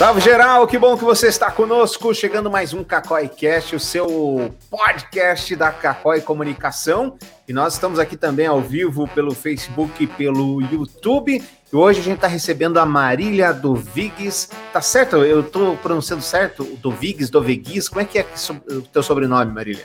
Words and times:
Salve 0.00 0.22
geral, 0.22 0.66
que 0.66 0.78
bom 0.78 0.96
que 0.96 1.04
você 1.04 1.26
está 1.26 1.50
conosco, 1.50 2.14
chegando 2.14 2.50
mais 2.50 2.72
um 2.72 2.82
Cacói 2.82 3.28
Cast, 3.28 3.76
o 3.76 3.78
seu 3.78 4.50
podcast 4.70 5.54
da 5.54 5.70
Cacói 5.70 6.22
Comunicação. 6.22 7.18
E 7.46 7.52
nós 7.52 7.74
estamos 7.74 7.98
aqui 7.98 8.16
também 8.16 8.46
ao 8.46 8.62
vivo 8.62 9.06
pelo 9.08 9.34
Facebook 9.34 10.02
e 10.02 10.06
pelo 10.06 10.62
YouTube. 10.62 11.44
E 11.70 11.76
hoje 11.76 12.00
a 12.00 12.02
gente 12.02 12.14
está 12.14 12.28
recebendo 12.28 12.78
a 12.78 12.86
Marília 12.86 13.52
Doviges. 13.52 14.48
Tá 14.72 14.80
certo? 14.80 15.16
Eu 15.16 15.40
estou 15.40 15.76
pronunciando 15.76 16.22
certo? 16.22 16.64
Doviges, 16.80 17.28
Doveguis? 17.28 17.86
Como 17.86 18.00
é 18.00 18.06
que 18.06 18.18
é 18.18 18.26
o 18.70 18.80
teu 18.80 19.02
sobrenome, 19.02 19.52
Marília? 19.52 19.84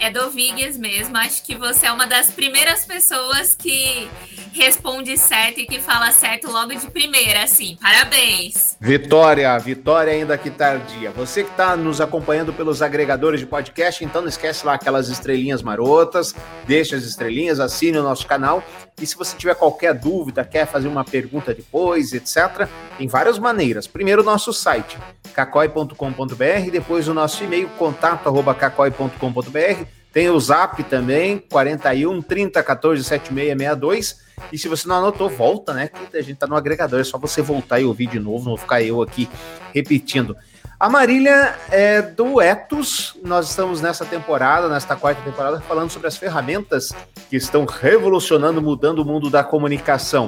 É 0.00 0.10
Doviges 0.10 0.76
mesmo. 0.76 1.16
Acho 1.16 1.42
que 1.44 1.54
você 1.54 1.86
é 1.86 1.92
uma 1.92 2.06
das 2.06 2.30
primeiras 2.30 2.84
pessoas 2.84 3.54
que 3.54 4.08
responde 4.52 5.16
certo 5.16 5.60
e 5.60 5.66
que 5.66 5.80
fala 5.80 6.10
certo 6.12 6.50
logo 6.50 6.74
de 6.74 6.90
primeira, 6.90 7.44
assim. 7.44 7.76
Parabéns. 7.80 8.76
Vitória, 8.80 9.56
vitória 9.58 10.12
ainda 10.12 10.36
que 10.36 10.50
tardia. 10.50 11.10
Você 11.12 11.44
que 11.44 11.50
está 11.50 11.76
nos 11.76 12.00
acompanhando 12.00 12.52
pelos 12.52 12.82
agregadores 12.82 13.40
de 13.40 13.46
podcast, 13.46 14.04
então 14.04 14.22
não 14.22 14.28
esquece 14.28 14.66
lá 14.66 14.74
aquelas 14.74 15.08
estrelinhas 15.08 15.62
marotas, 15.62 16.34
deixa 16.66 16.96
as 16.96 17.04
estrelinhas, 17.04 17.60
assine 17.60 17.98
o 17.98 18.02
nosso 18.02 18.26
canal. 18.26 18.62
E 19.00 19.06
se 19.06 19.16
você 19.16 19.36
tiver 19.36 19.54
qualquer 19.54 19.94
dúvida, 19.94 20.44
quer 20.44 20.66
fazer 20.66 20.88
uma 20.88 21.04
pergunta 21.04 21.54
depois, 21.54 22.12
etc., 22.12 22.68
tem 22.98 23.08
várias 23.08 23.38
maneiras. 23.38 23.86
Primeiro, 23.86 24.22
nosso 24.22 24.52
site, 24.52 24.98
cacoi.com.br, 25.34 26.70
depois 26.70 27.08
o 27.08 27.14
nosso 27.14 27.42
e-mail, 27.42 27.70
contato.cacoi.com.br. 27.78 29.86
Tem 30.12 30.28
o 30.28 30.38
zap 30.38 30.82
também, 30.84 31.38
41 31.38 32.20
30 32.20 32.62
14 32.62 33.02
7662. 33.02 34.20
E 34.52 34.58
se 34.58 34.68
você 34.68 34.86
não 34.86 34.96
anotou, 34.96 35.30
volta, 35.30 35.72
né? 35.72 35.88
Que 35.88 36.18
a 36.18 36.22
gente 36.22 36.36
tá 36.36 36.46
no 36.46 36.54
agregador, 36.54 37.00
é 37.00 37.04
só 37.04 37.18
você 37.18 37.40
voltar 37.40 37.80
e 37.80 37.84
ouvir 37.84 38.08
de 38.08 38.18
novo, 38.18 38.44
não 38.44 38.52
vou 38.52 38.58
ficar 38.58 38.82
eu 38.82 39.00
aqui 39.00 39.28
repetindo. 39.74 40.36
A 40.78 40.88
Marília 40.88 41.56
é 41.70 42.02
do 42.02 42.40
Etos. 42.40 43.16
Nós 43.24 43.48
estamos 43.48 43.80
nessa 43.80 44.04
temporada, 44.04 44.68
nesta 44.68 44.96
quarta 44.96 45.22
temporada, 45.22 45.60
falando 45.60 45.90
sobre 45.90 46.08
as 46.08 46.16
ferramentas 46.16 46.90
que 47.30 47.36
estão 47.36 47.64
revolucionando, 47.64 48.60
mudando 48.60 48.98
o 48.98 49.04
mundo 49.04 49.30
da 49.30 49.44
comunicação. 49.44 50.26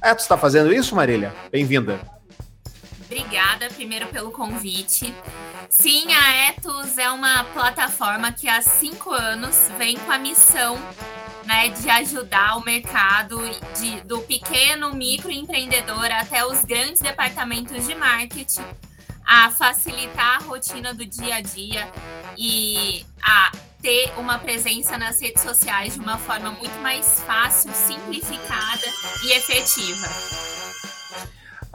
Etos 0.00 0.24
está 0.24 0.38
fazendo 0.38 0.72
isso, 0.72 0.94
Marília? 0.94 1.34
Bem-vinda. 1.50 2.15
Obrigada, 3.06 3.68
primeiro, 3.70 4.08
pelo 4.08 4.30
convite. 4.30 5.14
Sim, 5.70 6.12
a 6.12 6.48
Etos 6.48 6.98
é 6.98 7.08
uma 7.10 7.44
plataforma 7.44 8.32
que 8.32 8.48
há 8.48 8.60
cinco 8.60 9.10
anos 9.12 9.56
vem 9.78 9.96
com 9.96 10.10
a 10.10 10.18
missão 10.18 10.76
né, 11.44 11.68
de 11.68 11.88
ajudar 11.88 12.56
o 12.56 12.64
mercado 12.64 13.38
de, 13.78 14.00
do 14.02 14.20
pequeno 14.22 14.92
microempreendedor 14.92 16.06
até 16.12 16.44
os 16.44 16.64
grandes 16.64 17.00
departamentos 17.00 17.86
de 17.86 17.94
marketing 17.94 18.64
a 19.24 19.50
facilitar 19.50 20.36
a 20.36 20.44
rotina 20.44 20.92
do 20.92 21.04
dia 21.04 21.36
a 21.36 21.40
dia 21.40 21.88
e 22.36 23.04
a 23.22 23.52
ter 23.82 24.12
uma 24.18 24.38
presença 24.38 24.96
nas 24.98 25.20
redes 25.20 25.42
sociais 25.42 25.94
de 25.94 26.00
uma 26.00 26.18
forma 26.18 26.50
muito 26.52 26.78
mais 26.80 27.20
fácil, 27.20 27.72
simplificada 27.72 28.86
e 29.24 29.32
efetiva. 29.32 30.45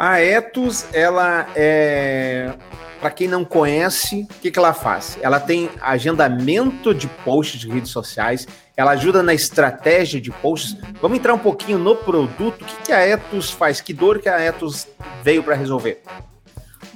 A 0.03 0.19
Etos, 0.19 0.87
ela 0.93 1.47
é. 1.55 2.55
Para 2.99 3.11
quem 3.11 3.27
não 3.27 3.45
conhece, 3.45 4.23
o 4.23 4.41
que, 4.41 4.49
que 4.49 4.57
ela 4.57 4.73
faz? 4.73 5.15
Ela 5.21 5.39
tem 5.39 5.69
agendamento 5.79 6.91
de 6.91 7.07
posts 7.23 7.59
de 7.61 7.69
redes 7.69 7.91
sociais, 7.91 8.47
ela 8.75 8.91
ajuda 8.93 9.21
na 9.21 9.31
estratégia 9.31 10.19
de 10.19 10.31
posts. 10.31 10.75
Vamos 10.99 11.19
entrar 11.19 11.35
um 11.35 11.39
pouquinho 11.39 11.77
no 11.77 11.95
produto. 11.95 12.63
O 12.63 12.65
que, 12.65 12.75
que 12.85 12.91
a 12.91 12.99
Etos 12.99 13.51
faz? 13.51 13.79
Que 13.79 13.93
dor 13.93 14.17
que 14.17 14.27
a 14.27 14.39
Etos 14.39 14.87
veio 15.23 15.43
para 15.43 15.53
resolver? 15.53 16.01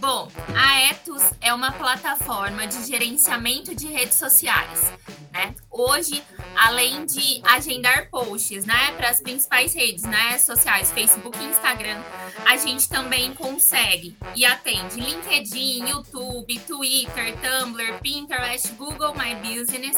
Bom, 0.06 0.32
a 0.56 0.82
Etos 0.82 1.24
é 1.42 1.52
uma 1.52 1.72
plataforma 1.72 2.68
de 2.68 2.86
gerenciamento 2.86 3.74
de 3.74 3.88
redes 3.88 4.20
sociais. 4.20 4.94
Né? 5.34 5.56
Hoje, 5.72 6.22
além 6.56 7.08
de 7.08 7.42
agendar 7.44 8.08
posts 8.12 8.66
né, 8.66 8.92
para 8.96 9.10
as 9.10 9.20
principais 9.20 9.74
redes 9.74 10.04
né, 10.04 10.38
sociais, 10.38 10.92
Facebook 10.92 11.40
e 11.40 11.46
Instagram, 11.46 12.00
a 12.46 12.56
gente 12.56 12.88
também 12.88 13.34
consegue 13.34 14.16
e 14.36 14.46
atende 14.46 15.00
LinkedIn, 15.00 15.90
YouTube, 15.90 16.60
Twitter, 16.60 17.36
Tumblr, 17.38 18.00
Pinterest, 18.00 18.74
Google 18.74 19.16
My 19.16 19.34
Business. 19.34 19.98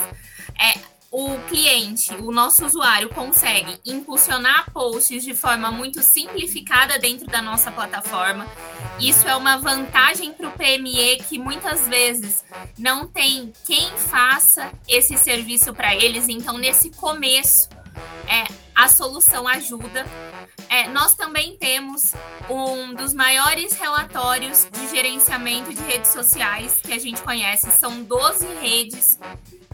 É, 0.58 0.97
o 1.12 1.38
cliente, 1.48 2.14
o 2.16 2.32
nosso 2.32 2.66
usuário, 2.66 3.10
consegue 3.10 3.80
impulsionar 3.86 4.72
posts 4.72 5.24
de 5.24 5.34
forma 5.34 5.72
muito 5.72 6.04
simplificada 6.04 7.00
dentro 7.00 7.28
da 7.28 7.42
nossa 7.42 7.72
plataforma. 7.72 8.46
Isso 9.00 9.28
é 9.28 9.36
uma 9.36 9.58
vantagem 9.58 10.34
para 10.34 10.48
o 10.48 10.52
PME 10.52 11.18
que 11.30 11.40
muitas 11.40 11.88
vezes 11.88 12.44
não 12.78 13.08
tem 13.08 13.54
quem 13.66 13.90
faça 13.92 14.72
esse 14.88 15.18
serviço 15.18 15.74
para 15.74 15.96
eles. 15.96 16.28
Então, 16.28 16.58
nesse 16.58 16.90
começo, 16.92 17.70
é, 18.28 18.46
a 18.76 18.88
solução 18.88 19.48
ajuda. 19.48 20.06
É, 20.70 20.88
nós 20.90 21.16
também 21.16 21.58
temos 21.58 22.14
um 22.50 22.94
dos 22.94 23.14
maiores 23.14 23.74
relatórios 23.74 24.68
de 24.72 24.90
gerenciamento 24.90 25.74
de 25.74 25.82
redes 25.84 26.12
sociais 26.12 26.80
que 26.82 26.94
a 26.94 27.00
gente 27.00 27.22
conhece. 27.22 27.72
São 27.72 28.04
12 28.04 28.46
redes 28.62 29.18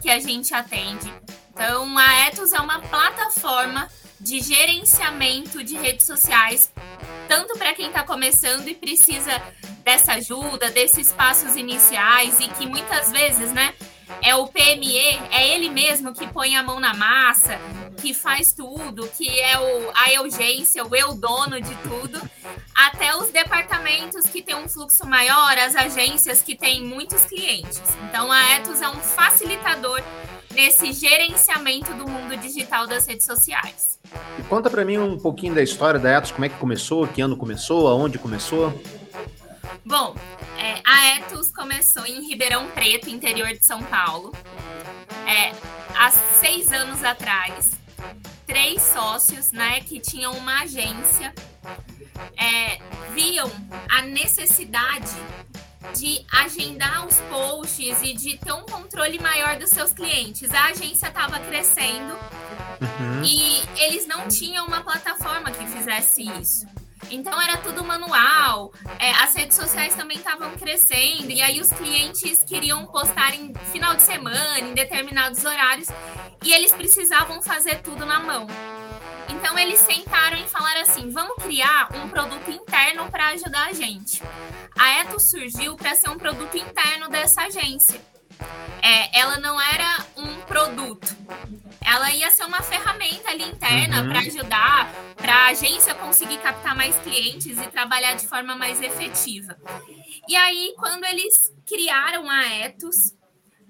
que 0.00 0.10
a 0.10 0.20
gente 0.20 0.54
atende. 0.54 1.12
Então, 1.52 1.96
a 1.98 2.26
Ethos 2.26 2.52
é 2.52 2.60
uma 2.60 2.80
plataforma 2.80 3.88
de 4.20 4.40
gerenciamento 4.40 5.62
de 5.62 5.76
redes 5.76 6.06
sociais, 6.06 6.72
tanto 7.28 7.58
para 7.58 7.74
quem 7.74 7.88
está 7.88 8.02
começando 8.02 8.66
e 8.68 8.74
precisa 8.74 9.42
dessa 9.84 10.14
ajuda, 10.14 10.70
desses 10.70 11.12
passos 11.12 11.56
iniciais 11.56 12.40
e 12.40 12.48
que 12.48 12.66
muitas 12.66 13.10
vezes, 13.10 13.52
né, 13.52 13.74
é 14.22 14.34
o 14.34 14.46
PME, 14.46 14.98
é 15.30 15.48
ele 15.54 15.68
mesmo 15.68 16.14
que 16.14 16.26
põe 16.26 16.56
a 16.56 16.62
mão 16.62 16.80
na 16.80 16.94
massa, 16.94 17.58
que 18.00 18.12
faz 18.12 18.52
tudo, 18.52 19.08
que 19.08 19.28
é 19.40 19.58
o, 19.58 19.90
a 19.94 20.22
urgência, 20.22 20.84
o 20.84 20.94
eu 20.94 21.14
dono 21.14 21.60
de 21.60 21.74
tudo, 21.76 22.20
até 22.74 23.16
os 23.16 23.30
departamentos 23.30 24.26
que 24.26 24.42
têm 24.42 24.56
um 24.56 24.68
fluxo 24.68 25.06
maior, 25.06 25.56
as 25.58 25.74
agências 25.74 26.42
que 26.42 26.54
têm 26.54 26.84
muitos 26.84 27.24
clientes. 27.24 27.82
Então 28.08 28.30
a 28.30 28.52
Etos 28.52 28.80
é 28.80 28.88
um 28.88 29.00
facilitador 29.00 30.02
nesse 30.52 30.92
gerenciamento 30.92 31.92
do 31.94 32.08
mundo 32.08 32.36
digital 32.36 32.86
das 32.86 33.06
redes 33.06 33.26
sociais. 33.26 33.98
E 34.38 34.42
conta 34.44 34.70
para 34.70 34.84
mim 34.84 34.98
um 34.98 35.18
pouquinho 35.18 35.54
da 35.54 35.62
história 35.62 35.98
da 35.98 36.10
Etos, 36.10 36.30
como 36.30 36.44
é 36.44 36.48
que 36.48 36.56
começou, 36.56 37.06
que 37.06 37.20
ano 37.20 37.36
começou, 37.36 37.88
aonde 37.88 38.18
começou? 38.18 38.72
Bom, 39.84 40.14
é, 40.58 40.80
a 40.84 41.16
Etos 41.16 41.52
começou 41.52 42.06
em 42.06 42.26
Ribeirão 42.26 42.68
Preto, 42.68 43.10
interior 43.10 43.48
de 43.48 43.64
São 43.64 43.82
Paulo. 43.82 44.32
É, 45.26 45.52
há 45.96 46.10
seis 46.10 46.72
anos 46.72 47.02
atrás, 47.02 47.70
três 48.46 48.82
sócios, 48.82 49.52
né, 49.52 49.80
que 49.80 50.00
tinham 50.00 50.32
uma 50.32 50.62
agência, 50.62 51.34
é, 52.36 52.78
viam 53.14 53.50
a 53.88 54.02
necessidade 54.02 55.14
de 55.96 56.24
agendar 56.32 57.06
os 57.06 57.16
posts 57.30 58.02
e 58.02 58.14
de 58.14 58.38
ter 58.38 58.52
um 58.52 58.62
controle 58.62 59.18
maior 59.18 59.56
dos 59.56 59.70
seus 59.70 59.92
clientes. 59.92 60.50
A 60.50 60.66
agência 60.66 61.08
estava 61.08 61.38
crescendo 61.40 62.14
uhum. 62.80 63.22
e 63.24 63.62
eles 63.82 64.06
não 64.06 64.26
tinham 64.28 64.66
uma 64.66 64.82
plataforma 64.82 65.50
que 65.50 65.66
fizesse 65.66 66.22
isso. 66.40 66.66
Então 67.10 67.40
era 67.40 67.58
tudo 67.58 67.84
manual, 67.84 68.72
é, 68.98 69.10
as 69.12 69.34
redes 69.34 69.56
sociais 69.56 69.94
também 69.94 70.16
estavam 70.16 70.52
crescendo, 70.56 71.30
e 71.30 71.42
aí 71.42 71.60
os 71.60 71.68
clientes 71.68 72.42
queriam 72.44 72.86
postar 72.86 73.34
em 73.34 73.52
final 73.72 73.94
de 73.94 74.02
semana, 74.02 74.60
em 74.60 74.74
determinados 74.74 75.44
horários, 75.44 75.88
e 76.44 76.52
eles 76.52 76.72
precisavam 76.72 77.42
fazer 77.42 77.80
tudo 77.82 78.04
na 78.04 78.20
mão. 78.20 78.46
Então 79.28 79.58
eles 79.58 79.80
sentaram 79.80 80.36
e 80.36 80.48
falaram 80.48 80.82
assim: 80.82 81.10
vamos 81.10 81.42
criar 81.42 81.88
um 81.96 82.08
produto 82.08 82.50
interno 82.50 83.10
para 83.10 83.28
ajudar 83.28 83.68
a 83.68 83.72
gente. 83.72 84.22
A 84.78 85.00
Eto 85.00 85.18
surgiu 85.18 85.76
para 85.76 85.94
ser 85.94 86.10
um 86.10 86.18
produto 86.18 86.56
interno 86.56 87.08
dessa 87.08 87.42
agência. 87.42 88.00
É, 88.82 89.18
ela 89.18 89.38
não 89.38 89.60
era 89.60 90.04
um 90.16 90.40
produto, 90.42 91.16
ela 91.80 92.12
ia 92.12 92.30
ser 92.30 92.44
uma 92.44 92.60
ferramenta 92.60 93.30
ali 93.30 93.44
interna 93.44 94.02
uhum. 94.02 94.08
para 94.08 94.18
ajudar, 94.20 94.92
para 95.16 95.34
a 95.34 95.46
agência 95.48 95.94
conseguir 95.94 96.38
captar 96.38 96.74
mais 96.74 96.96
clientes 96.98 97.56
e 97.56 97.66
trabalhar 97.68 98.14
de 98.14 98.26
forma 98.26 98.56
mais 98.56 98.82
efetiva. 98.82 99.56
E 100.28 100.34
aí, 100.34 100.74
quando 100.76 101.04
eles 101.04 101.52
criaram 101.64 102.28
a 102.28 102.44
Etos, 102.46 103.14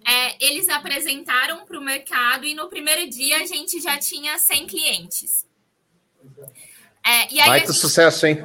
é, 0.06 0.44
eles 0.44 0.68
apresentaram 0.68 1.64
para 1.64 1.78
o 1.78 1.82
mercado 1.82 2.44
e 2.44 2.54
no 2.54 2.68
primeiro 2.68 3.08
dia 3.08 3.38
a 3.38 3.46
gente 3.46 3.80
já 3.80 3.98
tinha 3.98 4.38
100 4.38 4.66
clientes. 4.66 5.46
É, 7.04 7.32
e 7.32 7.40
aí 7.40 7.48
Vai 7.48 7.60
gente... 7.60 7.74
sucesso, 7.74 8.26
hein? 8.26 8.38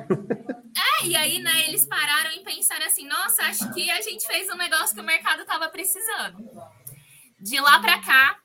É, 1.01 1.05
e 1.05 1.15
aí, 1.15 1.39
né, 1.39 1.67
eles 1.67 1.85
pararam 1.85 2.31
e 2.31 2.39
pensaram 2.39 2.85
assim: 2.85 3.07
nossa, 3.07 3.43
acho 3.43 3.73
que 3.73 3.89
a 3.89 4.01
gente 4.01 4.25
fez 4.27 4.49
um 4.49 4.55
negócio 4.55 4.93
que 4.93 5.01
o 5.01 5.05
mercado 5.05 5.41
estava 5.41 5.67
precisando. 5.69 6.37
De 7.39 7.59
lá 7.59 7.79
para 7.79 7.99
cá, 7.99 8.37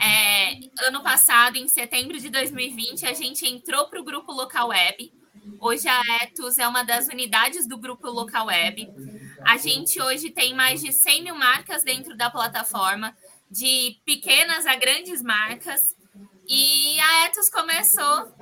é, 0.00 0.86
ano 0.86 1.02
passado, 1.02 1.56
em 1.56 1.68
setembro 1.68 2.18
de 2.18 2.28
2020, 2.30 3.06
a 3.06 3.12
gente 3.12 3.46
entrou 3.46 3.88
para 3.88 4.00
o 4.00 4.04
grupo 4.04 4.32
Local 4.32 4.68
Web. 4.68 5.12
Hoje 5.60 5.88
a 5.88 6.00
Etos 6.22 6.58
é 6.58 6.66
uma 6.66 6.82
das 6.82 7.06
unidades 7.06 7.66
do 7.66 7.78
grupo 7.78 8.08
Local 8.08 8.46
Web. 8.46 8.88
A 9.46 9.56
gente 9.56 10.00
hoje 10.00 10.30
tem 10.30 10.54
mais 10.54 10.80
de 10.80 10.92
100 10.92 11.22
mil 11.22 11.34
marcas 11.34 11.82
dentro 11.82 12.16
da 12.16 12.30
plataforma, 12.30 13.16
de 13.50 14.00
pequenas 14.04 14.66
a 14.66 14.74
grandes 14.74 15.22
marcas. 15.22 15.94
E 16.48 16.98
a 17.00 17.26
Etos 17.26 17.48
começou 17.48 18.34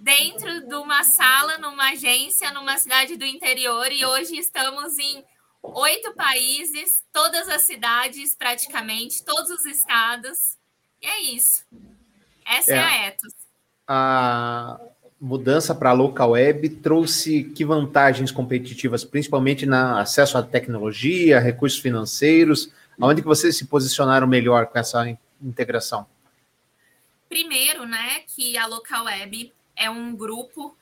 dentro 0.00 0.66
de 0.66 0.74
uma 0.74 1.04
sala, 1.04 1.58
numa 1.58 1.90
agência, 1.90 2.50
numa 2.52 2.76
cidade 2.78 3.16
do 3.16 3.24
interior, 3.24 3.90
e 3.90 4.04
hoje 4.04 4.36
estamos 4.36 4.98
em 4.98 5.24
oito 5.62 6.14
países, 6.14 7.04
todas 7.12 7.48
as 7.48 7.62
cidades 7.62 8.34
praticamente, 8.34 9.24
todos 9.24 9.50
os 9.50 9.64
estados. 9.64 10.56
E 11.00 11.06
é 11.06 11.20
isso. 11.20 11.64
Essa 12.44 12.72
é, 12.72 12.76
é 12.76 12.80
a 12.80 13.06
Etos. 13.06 13.34
A 13.86 14.80
mudança 15.20 15.74
para 15.74 15.90
a 15.90 15.92
local 15.92 16.30
web 16.30 16.68
trouxe 16.68 17.44
que 17.44 17.64
vantagens 17.64 18.30
competitivas, 18.30 19.04
principalmente 19.04 19.66
no 19.66 19.96
acesso 19.96 20.38
à 20.38 20.42
tecnologia, 20.42 21.40
recursos 21.40 21.78
financeiros? 21.78 22.70
Onde 23.00 23.22
que 23.22 23.28
vocês 23.28 23.56
se 23.56 23.66
posicionaram 23.66 24.26
melhor 24.26 24.66
com 24.66 24.78
essa 24.78 25.16
integração? 25.42 26.06
Primeiro, 27.28 27.86
né, 27.86 28.22
que 28.34 28.56
a 28.56 28.66
local 28.66 29.04
web 29.04 29.52
é 29.76 29.90
um 29.90 30.16
grupo, 30.16 30.76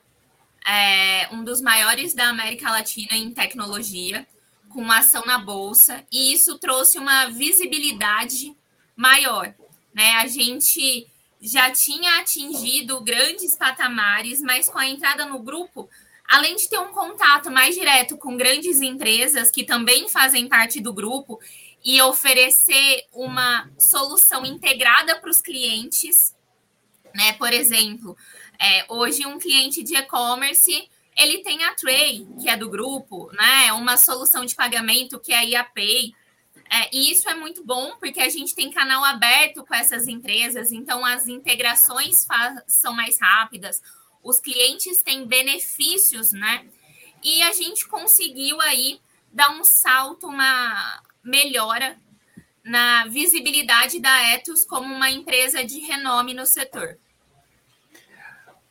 é, 0.66 1.28
um 1.32 1.44
dos 1.44 1.60
maiores 1.60 2.14
da 2.14 2.28
América 2.28 2.70
Latina 2.70 3.16
em 3.16 3.32
tecnologia, 3.32 4.26
com 4.68 4.90
ação 4.90 5.24
na 5.26 5.38
bolsa, 5.38 6.04
e 6.12 6.32
isso 6.32 6.58
trouxe 6.58 6.98
uma 6.98 7.26
visibilidade 7.26 8.54
maior. 8.94 9.52
Né? 9.92 10.12
A 10.16 10.26
gente 10.26 11.06
já 11.46 11.70
tinha 11.70 12.18
atingido 12.18 13.00
grandes 13.00 13.56
patamares, 13.56 14.40
mas 14.40 14.68
com 14.68 14.78
a 14.78 14.86
entrada 14.86 15.24
no 15.24 15.38
grupo, 15.38 15.88
além 16.28 16.56
de 16.56 16.68
ter 16.68 16.78
um 16.78 16.92
contato 16.92 17.50
mais 17.50 17.74
direto 17.74 18.16
com 18.16 18.36
grandes 18.36 18.80
empresas 18.80 19.50
que 19.50 19.64
também 19.64 20.08
fazem 20.08 20.48
parte 20.48 20.80
do 20.80 20.92
grupo 20.92 21.38
e 21.84 22.02
oferecer 22.02 23.06
uma 23.12 23.70
solução 23.78 24.44
integrada 24.44 25.20
para 25.20 25.30
os 25.30 25.40
clientes, 25.40 26.34
né? 27.14 27.32
Por 27.34 27.52
exemplo, 27.52 28.16
é, 28.60 28.84
hoje 28.88 29.24
um 29.24 29.38
cliente 29.38 29.82
de 29.84 29.94
e-commerce 29.94 30.90
ele 31.16 31.38
tem 31.38 31.64
a 31.64 31.74
Tray, 31.74 32.26
que 32.40 32.48
é 32.48 32.56
do 32.56 32.68
grupo, 32.68 33.30
né? 33.32 33.72
Uma 33.72 33.96
solução 33.96 34.44
de 34.44 34.54
pagamento 34.54 35.18
que 35.18 35.32
é 35.32 35.38
a 35.38 35.42
IAPay. 35.42 36.12
É, 36.70 36.90
e 36.92 37.12
isso 37.12 37.28
é 37.28 37.34
muito 37.34 37.64
bom 37.64 37.96
porque 37.98 38.20
a 38.20 38.28
gente 38.28 38.54
tem 38.54 38.72
canal 38.72 39.04
aberto 39.04 39.64
com 39.64 39.74
essas 39.74 40.08
empresas, 40.08 40.72
então 40.72 41.04
as 41.04 41.28
integrações 41.28 42.26
são 42.66 42.92
mais 42.92 43.20
rápidas, 43.20 43.80
os 44.22 44.40
clientes 44.40 45.00
têm 45.02 45.26
benefícios, 45.26 46.32
né? 46.32 46.66
E 47.22 47.42
a 47.42 47.52
gente 47.52 47.86
conseguiu 47.86 48.60
aí 48.60 49.00
dar 49.32 49.50
um 49.50 49.64
salto, 49.64 50.26
uma 50.26 51.02
melhora 51.22 51.96
na 52.64 53.06
visibilidade 53.06 54.00
da 54.00 54.32
Etos 54.32 54.64
como 54.64 54.92
uma 54.92 55.10
empresa 55.10 55.64
de 55.64 55.78
renome 55.78 56.34
no 56.34 56.44
setor. 56.44 56.98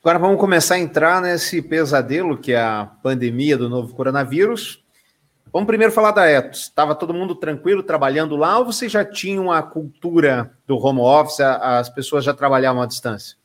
Agora 0.01 0.19
vamos 0.19 0.39
começar 0.39 0.75
a 0.75 0.79
entrar 0.79 1.21
nesse 1.21 1.61
pesadelo 1.61 2.37
que 2.37 2.51
é 2.51 2.61
a 2.61 2.85
pandemia 2.85 3.57
do 3.57 3.69
novo 3.69 3.95
coronavírus. 3.95 4.84
Vamos 5.55 5.67
primeiro 5.67 5.93
falar 5.93 6.11
da 6.11 6.25
Etos. 6.25 6.63
Estava 6.63 6.93
todo 6.93 7.13
mundo 7.13 7.33
tranquilo 7.33 7.81
trabalhando 7.81 8.35
lá 8.35 8.59
ou 8.59 8.65
vocês 8.65 8.91
já 8.91 9.05
tinham 9.05 9.49
a 9.49 9.63
cultura 9.63 10.53
do 10.67 10.75
home 10.75 10.99
office, 10.99 11.39
as 11.39 11.87
pessoas 11.87 12.25
já 12.25 12.33
trabalhavam 12.33 12.81
à 12.81 12.85
distância? 12.85 13.37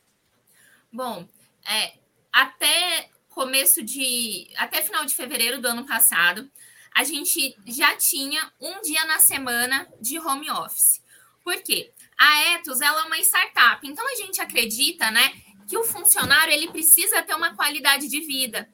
Bom, 0.93 1.25
é, 1.65 1.93
até 2.33 3.09
começo 3.29 3.81
de. 3.81 4.49
até 4.57 4.83
final 4.83 5.05
de 5.05 5.15
fevereiro 5.15 5.61
do 5.61 5.69
ano 5.69 5.87
passado, 5.87 6.51
a 6.93 7.05
gente 7.05 7.57
já 7.65 7.95
tinha 7.97 8.51
um 8.61 8.83
dia 8.83 9.05
na 9.05 9.21
semana 9.21 9.87
de 10.01 10.19
home 10.19 10.51
office. 10.51 11.01
Por 11.45 11.63
quê? 11.63 11.93
A 12.19 12.55
Etos 12.55 12.81
ela 12.81 13.03
é 13.03 13.05
uma 13.05 13.19
startup, 13.19 13.87
então 13.87 14.05
a 14.05 14.17
gente 14.17 14.41
acredita, 14.41 15.13
né, 15.13 15.33
que 15.69 15.79
o 15.79 15.85
funcionário 15.85 16.53
ele 16.53 16.73
precisa 16.73 17.23
ter 17.23 17.37
uma 17.37 17.55
qualidade 17.55 18.09
de 18.09 18.21
vida 18.23 18.69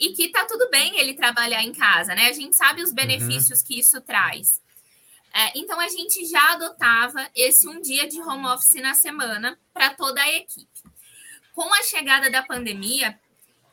e 0.00 0.14
que 0.14 0.30
tá 0.30 0.46
tudo 0.46 0.70
bem 0.70 0.98
ele 0.98 1.12
trabalhar 1.12 1.62
em 1.62 1.72
casa, 1.72 2.14
né? 2.14 2.28
A 2.28 2.32
gente 2.32 2.56
sabe 2.56 2.82
os 2.82 2.88
uhum. 2.88 2.94
benefícios 2.94 3.60
uhum. 3.60 3.66
que 3.66 3.78
isso 3.78 4.00
traz. 4.00 4.60
É, 5.32 5.58
então 5.58 5.78
a 5.78 5.88
gente 5.88 6.24
já 6.24 6.54
adotava 6.54 7.30
esse 7.36 7.68
um 7.68 7.80
dia 7.80 8.08
de 8.08 8.20
home 8.20 8.46
office 8.46 8.82
na 8.82 8.94
semana 8.94 9.60
para 9.72 9.94
toda 9.94 10.20
a 10.20 10.32
equipe. 10.32 10.66
Com 11.52 11.72
a 11.74 11.82
chegada 11.82 12.30
da 12.30 12.42
pandemia, 12.42 13.20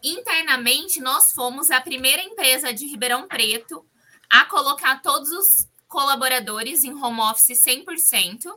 internamente 0.04 1.00
nós 1.00 1.32
fomos 1.32 1.72
a 1.72 1.80
primeira 1.80 2.22
empresa 2.22 2.74
de 2.74 2.86
Ribeirão 2.86 3.28
Preto 3.28 3.88
a 4.30 4.44
colocar 4.46 5.02
todos 5.02 5.30
os 5.30 5.68
colaboradores 5.88 6.84
em 6.84 6.94
home 6.94 7.22
office 7.22 7.64
100%. 7.66 8.54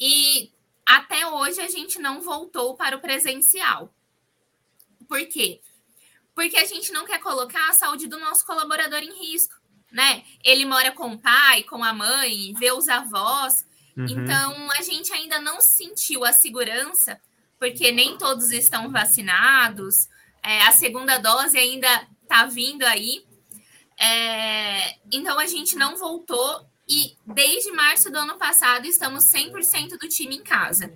E 0.00 0.52
até 0.84 1.26
hoje 1.28 1.60
a 1.60 1.68
gente 1.68 2.00
não 2.00 2.20
voltou 2.20 2.74
para 2.74 2.96
o 2.96 3.00
presencial. 3.00 3.94
Por 5.08 5.24
quê? 5.28 5.60
Porque 5.62 5.73
a 6.36 6.64
gente 6.64 6.92
não 6.92 7.06
quer 7.06 7.18
colocar 7.20 7.70
a 7.70 7.72
saúde 7.72 8.06
do 8.06 8.18
nosso 8.18 8.44
colaborador 8.44 8.98
em 8.98 9.12
risco, 9.12 9.54
né? 9.92 10.24
Ele 10.44 10.64
mora 10.64 10.90
com 10.90 11.12
o 11.12 11.18
pai, 11.18 11.62
com 11.62 11.82
a 11.82 11.92
mãe, 11.92 12.52
vê 12.58 12.72
os 12.72 12.88
avós. 12.88 13.64
Uhum. 13.96 14.06
Então, 14.08 14.68
a 14.78 14.82
gente 14.82 15.12
ainda 15.12 15.40
não 15.40 15.60
sentiu 15.60 16.24
a 16.24 16.32
segurança, 16.32 17.20
porque 17.58 17.92
nem 17.92 18.18
todos 18.18 18.50
estão 18.50 18.90
vacinados. 18.90 20.08
É, 20.42 20.62
a 20.62 20.72
segunda 20.72 21.18
dose 21.18 21.56
ainda 21.56 21.88
está 22.22 22.46
vindo 22.46 22.82
aí. 22.82 23.24
É, 23.98 24.96
então, 25.12 25.38
a 25.38 25.46
gente 25.46 25.76
não 25.76 25.96
voltou 25.96 26.66
e 26.88 27.16
desde 27.24 27.70
março 27.70 28.10
do 28.10 28.18
ano 28.18 28.36
passado 28.36 28.86
estamos 28.86 29.30
100% 29.30 29.90
do 29.98 30.08
time 30.08 30.36
em 30.36 30.42
casa. 30.42 30.92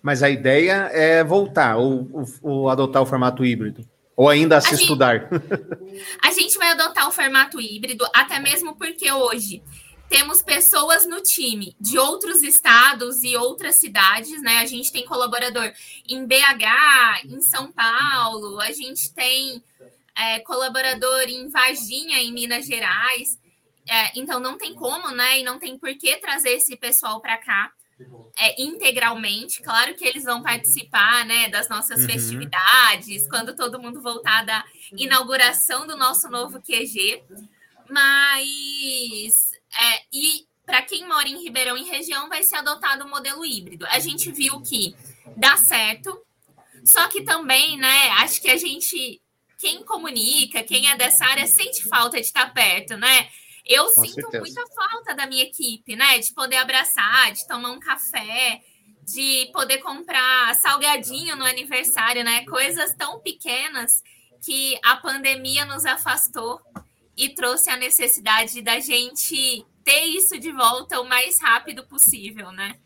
Mas 0.00 0.22
a 0.22 0.30
ideia 0.30 0.88
é 0.92 1.22
voltar 1.22 1.76
ou, 1.76 2.08
ou, 2.12 2.24
ou 2.42 2.68
adotar 2.68 3.02
o 3.02 3.06
formato 3.06 3.44
híbrido? 3.44 3.86
Ou 4.16 4.28
ainda 4.28 4.60
se 4.60 4.68
a 4.68 4.72
estudar? 4.74 5.28
Gente, 5.30 6.18
a 6.22 6.30
gente 6.32 6.58
vai 6.58 6.72
adotar 6.72 7.08
o 7.08 7.12
formato 7.12 7.60
híbrido, 7.60 8.06
até 8.14 8.38
mesmo 8.38 8.76
porque 8.76 9.10
hoje 9.10 9.62
temos 10.08 10.42
pessoas 10.42 11.06
no 11.06 11.22
time 11.22 11.74
de 11.80 11.98
outros 11.98 12.42
estados 12.42 13.22
e 13.22 13.34
outras 13.36 13.76
cidades, 13.76 14.42
né? 14.42 14.58
A 14.58 14.66
gente 14.66 14.92
tem 14.92 15.06
colaborador 15.06 15.72
em 16.06 16.26
BH, 16.26 17.24
em 17.24 17.40
São 17.40 17.72
Paulo, 17.72 18.60
a 18.60 18.70
gente 18.72 19.12
tem 19.14 19.62
é, 20.14 20.40
colaborador 20.40 21.22
em 21.22 21.48
Varginha, 21.48 22.18
em 22.18 22.32
Minas 22.32 22.66
Gerais. 22.66 23.40
É, 23.88 24.18
então 24.18 24.38
não 24.38 24.58
tem 24.58 24.74
como, 24.74 25.10
né? 25.10 25.40
E 25.40 25.42
não 25.42 25.58
tem 25.58 25.78
por 25.78 25.96
que 25.96 26.16
trazer 26.18 26.50
esse 26.50 26.76
pessoal 26.76 27.20
para 27.20 27.38
cá 27.38 27.72
é, 28.38 28.62
integralmente. 28.62 29.62
Claro 29.62 29.94
que 29.94 30.04
eles 30.04 30.24
vão 30.24 30.42
participar, 30.42 31.24
né, 31.24 31.48
das 31.48 31.68
nossas 31.68 32.00
uhum. 32.00 32.06
festividades, 32.06 33.28
quando 33.28 33.54
todo 33.54 33.80
mundo 33.80 34.00
voltar 34.00 34.44
da 34.44 34.64
inauguração 34.96 35.86
do 35.86 35.96
nosso 35.96 36.28
novo 36.28 36.60
QG. 36.60 37.22
Mas 37.88 39.52
é, 39.78 40.02
e 40.12 40.46
para 40.64 40.82
quem 40.82 41.06
mora 41.06 41.28
em 41.28 41.42
Ribeirão 41.42 41.76
e 41.76 41.84
região 41.84 42.28
vai 42.28 42.42
ser 42.42 42.56
adotado 42.56 43.04
o 43.04 43.10
modelo 43.10 43.44
híbrido. 43.44 43.86
A 43.86 43.98
gente 43.98 44.30
viu 44.30 44.60
que 44.60 44.94
dá 45.36 45.56
certo, 45.56 46.18
só 46.84 47.08
que 47.08 47.22
também, 47.22 47.76
né? 47.76 48.08
Acho 48.18 48.40
que 48.40 48.50
a 48.50 48.56
gente, 48.56 49.20
quem 49.58 49.84
comunica, 49.84 50.62
quem 50.62 50.90
é 50.90 50.96
dessa 50.96 51.24
área, 51.24 51.46
sente 51.46 51.86
falta 51.88 52.16
de 52.16 52.26
estar 52.26 52.52
perto, 52.52 52.96
né? 52.96 53.28
Eu 53.64 53.86
Com 53.86 54.02
sinto 54.02 54.30
certeza. 54.30 54.40
muita 54.40 54.62
falta 54.74 55.14
da 55.14 55.26
minha 55.26 55.44
equipe, 55.44 55.94
né? 55.96 56.18
De 56.18 56.32
poder 56.32 56.56
abraçar, 56.56 57.32
de 57.32 57.46
tomar 57.46 57.70
um 57.70 57.80
café, 57.80 58.60
de 59.04 59.50
poder 59.52 59.78
comprar 59.78 60.54
salgadinho 60.56 61.36
no 61.36 61.44
aniversário, 61.44 62.24
né? 62.24 62.44
Coisas 62.44 62.94
tão 62.94 63.20
pequenas 63.20 64.02
que 64.44 64.78
a 64.84 64.96
pandemia 64.96 65.64
nos 65.64 65.84
afastou 65.84 66.60
e 67.16 67.28
trouxe 67.28 67.70
a 67.70 67.76
necessidade 67.76 68.60
da 68.62 68.80
gente 68.80 69.64
ter 69.84 70.04
isso 70.06 70.38
de 70.38 70.50
volta 70.50 71.00
o 71.00 71.08
mais 71.08 71.40
rápido 71.40 71.84
possível, 71.84 72.50
né? 72.52 72.76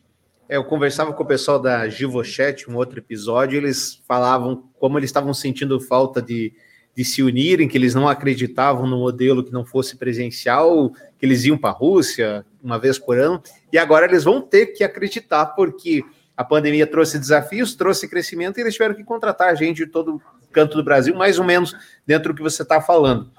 É, 0.48 0.56
eu 0.56 0.64
conversava 0.64 1.12
com 1.12 1.22
o 1.22 1.26
pessoal 1.26 1.58
da 1.58 1.88
Givochat, 1.88 2.70
um 2.70 2.76
outro 2.76 2.98
episódio, 2.98 3.56
eles 3.56 4.00
falavam 4.06 4.70
como 4.78 4.98
eles 4.98 5.08
estavam 5.08 5.34
sentindo 5.34 5.80
falta 5.80 6.22
de 6.22 6.54
de 6.96 7.04
se 7.04 7.22
unirem, 7.22 7.68
que 7.68 7.76
eles 7.76 7.94
não 7.94 8.08
acreditavam 8.08 8.86
no 8.86 8.98
modelo 8.98 9.44
que 9.44 9.52
não 9.52 9.66
fosse 9.66 9.96
presencial, 9.96 10.90
que 11.18 11.26
eles 11.26 11.44
iam 11.44 11.58
para 11.58 11.70
a 11.70 11.72
Rússia 11.74 12.44
uma 12.62 12.78
vez 12.78 12.98
por 12.98 13.18
ano, 13.18 13.42
e 13.70 13.76
agora 13.76 14.06
eles 14.06 14.24
vão 14.24 14.40
ter 14.40 14.68
que 14.68 14.82
acreditar, 14.82 15.46
porque 15.46 16.02
a 16.34 16.42
pandemia 16.42 16.86
trouxe 16.86 17.18
desafios, 17.18 17.74
trouxe 17.74 18.08
crescimento, 18.08 18.58
e 18.58 18.62
eles 18.62 18.72
tiveram 18.72 18.94
que 18.94 19.04
contratar 19.04 19.54
gente 19.56 19.84
de 19.84 19.86
todo 19.86 20.20
canto 20.50 20.76
do 20.76 20.82
Brasil, 20.82 21.14
mais 21.14 21.38
ou 21.38 21.44
menos 21.44 21.76
dentro 22.06 22.32
do 22.32 22.36
que 22.36 22.42
você 22.42 22.62
está 22.62 22.80
falando. 22.80 23.30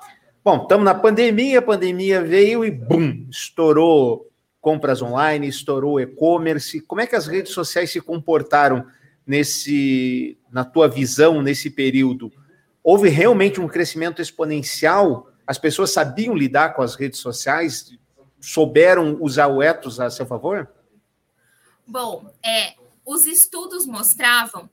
Bom, 0.46 0.62
estamos 0.62 0.86
na 0.86 0.94
pandemia, 0.94 1.60
a 1.60 1.62
pandemia 1.62 2.22
veio 2.22 2.64
e 2.64 2.70
bum, 2.70 3.26
estourou 3.30 4.28
compras 4.62 5.02
online, 5.02 5.48
estourou 5.48 6.00
e-commerce. 6.00 6.82
Como 6.82 7.02
é 7.02 7.08
que 7.08 7.16
as 7.16 7.26
redes 7.26 7.54
sociais 7.54 7.90
se 7.90 8.02
comportaram 8.02 8.86
nesse, 9.26 10.38
na 10.52 10.64
tua 10.64 10.88
visão, 10.88 11.42
nesse 11.42 11.70
período? 11.70 12.32
Houve 12.88 13.10
realmente 13.10 13.60
um 13.60 13.68
crescimento 13.68 14.22
exponencial? 14.22 15.30
As 15.46 15.58
pessoas 15.58 15.92
sabiam 15.92 16.34
lidar 16.34 16.74
com 16.74 16.82
as 16.82 16.96
redes 16.96 17.20
sociais? 17.20 17.92
Souberam 18.40 19.18
usar 19.20 19.48
o 19.48 19.62
ethos 19.62 20.00
a 20.00 20.10
seu 20.10 20.26
favor? 20.26 20.70
Bom, 21.86 22.34
é, 22.42 22.76
os 23.06 23.26
estudos 23.26 23.86
mostravam 23.86 24.70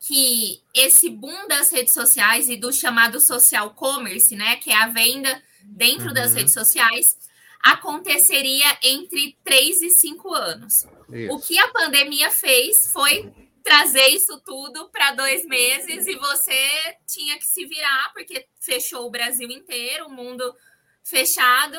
que 0.00 0.62
esse 0.74 1.10
boom 1.10 1.46
das 1.46 1.70
redes 1.70 1.92
sociais 1.92 2.48
e 2.48 2.56
do 2.56 2.72
chamado 2.72 3.20
social 3.20 3.74
commerce, 3.74 4.34
né, 4.34 4.56
que 4.56 4.70
é 4.70 4.76
a 4.76 4.88
venda 4.88 5.42
dentro 5.62 6.08
uhum. 6.08 6.14
das 6.14 6.32
redes 6.32 6.54
sociais, 6.54 7.18
aconteceria 7.62 8.78
entre 8.82 9.36
3 9.44 9.82
e 9.82 9.90
5 9.90 10.34
anos. 10.34 10.86
Isso. 11.12 11.34
O 11.34 11.38
que 11.38 11.58
a 11.58 11.68
pandemia 11.68 12.30
fez 12.30 12.90
foi 12.90 13.30
trazer 13.68 14.08
isso 14.08 14.40
tudo 14.40 14.88
para 14.88 15.12
dois 15.12 15.44
meses 15.44 16.06
e 16.06 16.16
você 16.16 16.96
tinha 17.06 17.36
que 17.36 17.44
se 17.44 17.66
virar, 17.66 18.10
porque 18.14 18.48
fechou 18.58 19.06
o 19.06 19.10
Brasil 19.10 19.50
inteiro, 19.50 20.06
o 20.06 20.10
mundo 20.10 20.56
fechado. 21.04 21.76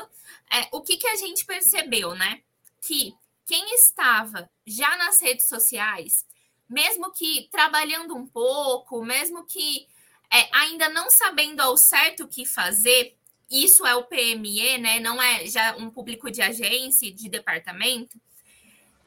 É, 0.51 0.69
o 0.72 0.81
que, 0.81 0.98
que 0.98 1.08
a 1.08 1.15
gente 1.15 1.43
percebeu, 1.46 2.13
né? 2.13 2.43
Que 2.79 3.15
quem 3.43 3.74
estava 3.74 4.48
já 4.67 4.96
nas 4.98 5.19
redes 5.19 5.48
sociais, 5.48 6.24
mesmo 6.69 7.12
que 7.12 7.50
trabalhando 7.51 8.15
um 8.15 8.27
pouco, 8.27 9.03
mesmo 9.03 9.43
que 9.48 9.88
é, 10.31 10.48
ainda 10.55 10.89
não 10.89 11.10
sabendo 11.10 11.60
ao 11.60 11.75
certo 11.75 12.25
o 12.25 12.27
que 12.27 12.46
fazer, 12.46 13.17
isso 13.50 13.84
é 13.84 13.96
o 13.96 14.03
PME, 14.03 14.77
né? 14.77 15.00
Não 15.00 15.19
é 15.19 15.48
já 15.48 15.75
um 15.75 15.89
público 15.89 16.29
de 16.29 16.39
agência, 16.39 17.12
de 17.12 17.27
departamento, 17.27 18.22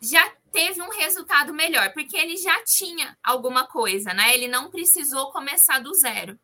já 0.00 0.36
teve 0.52 0.80
um 0.82 0.90
resultado 0.90 1.52
melhor, 1.52 1.92
porque 1.92 2.16
ele 2.16 2.36
já 2.36 2.62
tinha 2.64 3.16
alguma 3.24 3.66
coisa, 3.66 4.12
né? 4.12 4.34
Ele 4.34 4.46
não 4.46 4.70
precisou 4.70 5.32
começar 5.32 5.78
do 5.78 5.92
zero. 5.94 6.38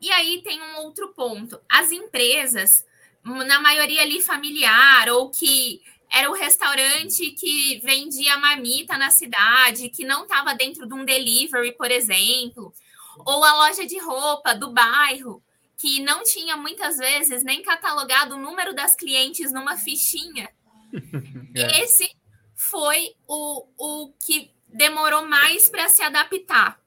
E 0.00 0.10
aí 0.12 0.42
tem 0.42 0.62
um 0.62 0.76
outro 0.78 1.08
ponto. 1.14 1.60
As 1.68 1.90
empresas, 1.90 2.84
na 3.24 3.60
maioria 3.60 4.02
ali 4.02 4.20
familiar, 4.20 5.08
ou 5.08 5.30
que 5.30 5.82
era 6.10 6.30
o 6.30 6.34
restaurante 6.34 7.30
que 7.32 7.80
vendia 7.80 8.36
marmita 8.38 8.96
na 8.96 9.10
cidade, 9.10 9.90
que 9.90 10.04
não 10.04 10.22
estava 10.22 10.54
dentro 10.54 10.86
de 10.86 10.94
um 10.94 11.04
delivery, 11.04 11.72
por 11.72 11.90
exemplo, 11.90 12.72
ou 13.26 13.44
a 13.44 13.54
loja 13.66 13.86
de 13.86 13.98
roupa 13.98 14.54
do 14.54 14.72
bairro, 14.72 15.42
que 15.76 16.00
não 16.00 16.22
tinha 16.22 16.56
muitas 16.56 16.96
vezes 16.96 17.44
nem 17.44 17.62
catalogado 17.62 18.34
o 18.34 18.40
número 18.40 18.74
das 18.74 18.94
clientes 18.94 19.52
numa 19.52 19.76
fichinha. 19.76 20.48
é. 21.54 21.82
Esse 21.82 22.10
foi 22.68 23.14
o, 23.26 23.66
o 23.78 24.12
que 24.20 24.52
demorou 24.68 25.26
mais 25.26 25.68
para 25.68 25.88
se 25.88 26.02
adaptar. 26.02 26.80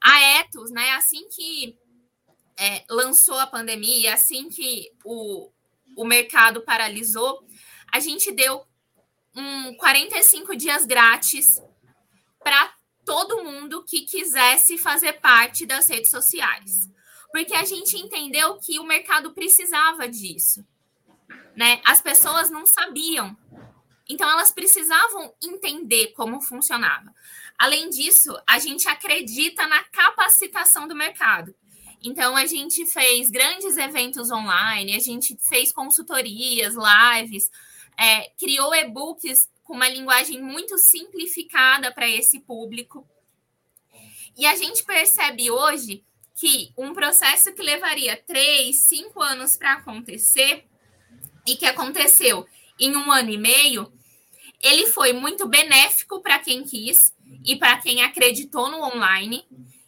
A 0.00 0.20
Etos, 0.40 0.70
né, 0.70 0.92
assim 0.92 1.28
que 1.28 1.78
é, 2.58 2.84
lançou 2.88 3.38
a 3.38 3.46
pandemia, 3.46 4.14
assim 4.14 4.48
que 4.48 4.90
o, 5.04 5.50
o 5.96 6.04
mercado 6.04 6.62
paralisou, 6.62 7.44
a 7.92 8.00
gente 8.00 8.32
deu 8.32 8.64
um 9.34 9.74
45 9.76 10.56
dias 10.56 10.84
grátis 10.84 11.62
para 12.42 12.74
todo 13.04 13.44
mundo 13.44 13.84
que 13.84 14.02
quisesse 14.02 14.76
fazer 14.78 15.14
parte 15.20 15.66
das 15.66 15.88
redes 15.88 16.10
sociais. 16.10 16.88
Porque 17.30 17.54
a 17.54 17.64
gente 17.64 17.96
entendeu 17.96 18.58
que 18.58 18.78
o 18.80 18.84
mercado 18.84 19.32
precisava 19.32 20.08
disso. 20.08 20.64
Né? 21.54 21.80
As 21.84 22.00
pessoas 22.00 22.50
não 22.50 22.66
sabiam 22.66 23.36
então, 24.10 24.28
elas 24.28 24.50
precisavam 24.50 25.32
entender 25.40 26.08
como 26.08 26.40
funcionava. 26.40 27.14
Além 27.56 27.88
disso, 27.88 28.36
a 28.44 28.58
gente 28.58 28.88
acredita 28.88 29.68
na 29.68 29.84
capacitação 29.84 30.88
do 30.88 30.96
mercado. 30.96 31.54
Então, 32.02 32.36
a 32.36 32.44
gente 32.44 32.84
fez 32.86 33.30
grandes 33.30 33.76
eventos 33.76 34.28
online, 34.32 34.96
a 34.96 34.98
gente 34.98 35.38
fez 35.48 35.72
consultorias, 35.72 36.74
lives, 36.74 37.48
é, 37.96 38.30
criou 38.36 38.74
e-books 38.74 39.48
com 39.62 39.74
uma 39.74 39.88
linguagem 39.88 40.42
muito 40.42 40.76
simplificada 40.76 41.92
para 41.92 42.08
esse 42.08 42.40
público. 42.40 43.08
E 44.36 44.44
a 44.44 44.56
gente 44.56 44.82
percebe 44.82 45.52
hoje 45.52 46.04
que 46.34 46.72
um 46.76 46.92
processo 46.92 47.54
que 47.54 47.62
levaria 47.62 48.16
três, 48.26 48.82
cinco 48.82 49.22
anos 49.22 49.56
para 49.56 49.74
acontecer 49.74 50.64
e 51.46 51.54
que 51.54 51.66
aconteceu 51.66 52.44
em 52.80 52.96
um 52.96 53.12
ano 53.12 53.30
e 53.30 53.38
meio, 53.38 53.92
ele 54.62 54.86
foi 54.86 55.12
muito 55.12 55.48
benéfico 55.48 56.20
para 56.20 56.38
quem 56.38 56.64
quis 56.64 57.14
e 57.44 57.56
para 57.56 57.78
quem 57.78 58.02
acreditou 58.02 58.70
no 58.70 58.82
online. 58.82 59.44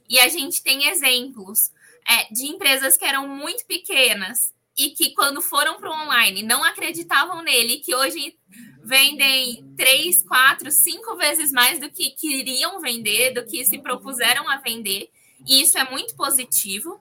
E 0.09 0.19
a 0.19 0.29
gente 0.29 0.63
tem 0.63 0.89
exemplos 0.89 1.71
é, 2.09 2.33
de 2.33 2.47
empresas 2.47 2.97
que 2.97 3.05
eram 3.05 3.29
muito 3.29 3.65
pequenas 3.67 4.53
e 4.77 4.91
que, 4.91 5.11
quando 5.11 5.43
foram 5.43 5.79
para 5.79 5.91
o 5.91 6.03
online, 6.05 6.43
não 6.43 6.65
acreditavam 6.65 7.43
nele, 7.43 7.79
que 7.79 7.95
hoje 7.95 8.37
vendem 8.83 9.65
três, 9.77 10.23
quatro, 10.23 10.71
cinco 10.71 11.17
vezes 11.17 11.53
mais 11.53 11.79
do 11.79 11.91
que 11.91 12.11
queriam 12.11 12.81
vender, 12.81 13.33
do 13.33 13.45
que 13.45 13.65
se 13.65 13.79
propuseram 13.79 14.49
a 14.49 14.57
vender. 14.57 15.11
E 15.47 15.61
isso 15.61 15.79
é 15.79 15.89
muito 15.89 16.17
positivo, 16.17 17.01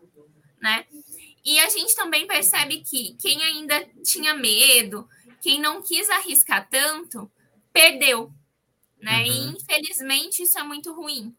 né? 0.60 0.86
E 1.44 1.58
a 1.60 1.70
gente 1.70 1.96
também 1.96 2.28
percebe 2.28 2.82
que 2.82 3.16
quem 3.20 3.42
ainda 3.42 3.84
tinha 4.04 4.36
medo, 4.36 5.08
quem 5.42 5.60
não 5.60 5.82
quis 5.82 6.10
arriscar 6.10 6.68
tanto, 6.70 7.32
perdeu, 7.72 8.32
né? 9.00 9.24
Uhum. 9.24 9.26
E 9.26 9.56
infelizmente 9.56 10.44
isso 10.44 10.58
é 10.58 10.64
muito 10.64 10.94
ruim. 10.94 11.36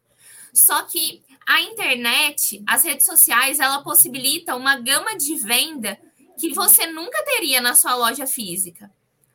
Só 0.52 0.82
que 0.82 1.22
a 1.46 1.60
internet, 1.62 2.62
as 2.66 2.84
redes 2.84 3.06
sociais, 3.06 3.58
ela 3.58 3.82
possibilita 3.82 4.54
uma 4.54 4.76
gama 4.76 5.16
de 5.16 5.34
venda 5.36 5.98
que 6.38 6.52
você 6.52 6.86
nunca 6.86 7.22
teria 7.24 7.60
na 7.60 7.74
sua 7.74 7.94
loja 7.94 8.26
física. 8.26 8.90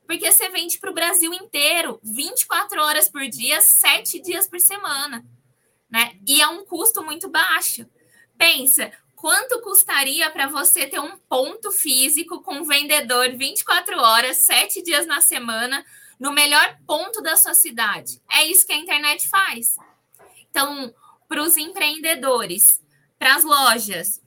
Porque 0.05 0.31
você 0.31 0.49
vende 0.49 0.77
para 0.79 0.89
o 0.89 0.93
Brasil 0.93 1.33
inteiro, 1.33 1.99
24 2.03 2.81
horas 2.81 3.09
por 3.09 3.27
dia, 3.27 3.59
7 3.59 4.21
dias 4.21 4.47
por 4.47 4.59
semana. 4.59 5.25
Né? 5.89 6.17
E 6.25 6.41
é 6.41 6.47
um 6.47 6.65
custo 6.65 7.03
muito 7.03 7.29
baixo. 7.29 7.85
Pensa, 8.37 8.91
quanto 9.15 9.61
custaria 9.61 10.29
para 10.29 10.47
você 10.47 10.87
ter 10.87 10.99
um 10.99 11.17
ponto 11.17 11.71
físico 11.71 12.41
com 12.41 12.63
vendedor 12.63 13.35
24 13.35 13.99
horas, 13.99 14.43
7 14.43 14.81
dias 14.81 15.05
na 15.05 15.19
semana, 15.19 15.85
no 16.19 16.31
melhor 16.31 16.77
ponto 16.85 17.21
da 17.21 17.35
sua 17.35 17.53
cidade. 17.53 18.21
É 18.31 18.45
isso 18.45 18.65
que 18.65 18.73
a 18.73 18.77
internet 18.77 19.27
faz. 19.27 19.75
Então, 20.49 20.93
para 21.27 21.41
os 21.41 21.57
empreendedores, 21.57 22.81
para 23.19 23.35
as 23.35 23.43
lojas, 23.43 24.21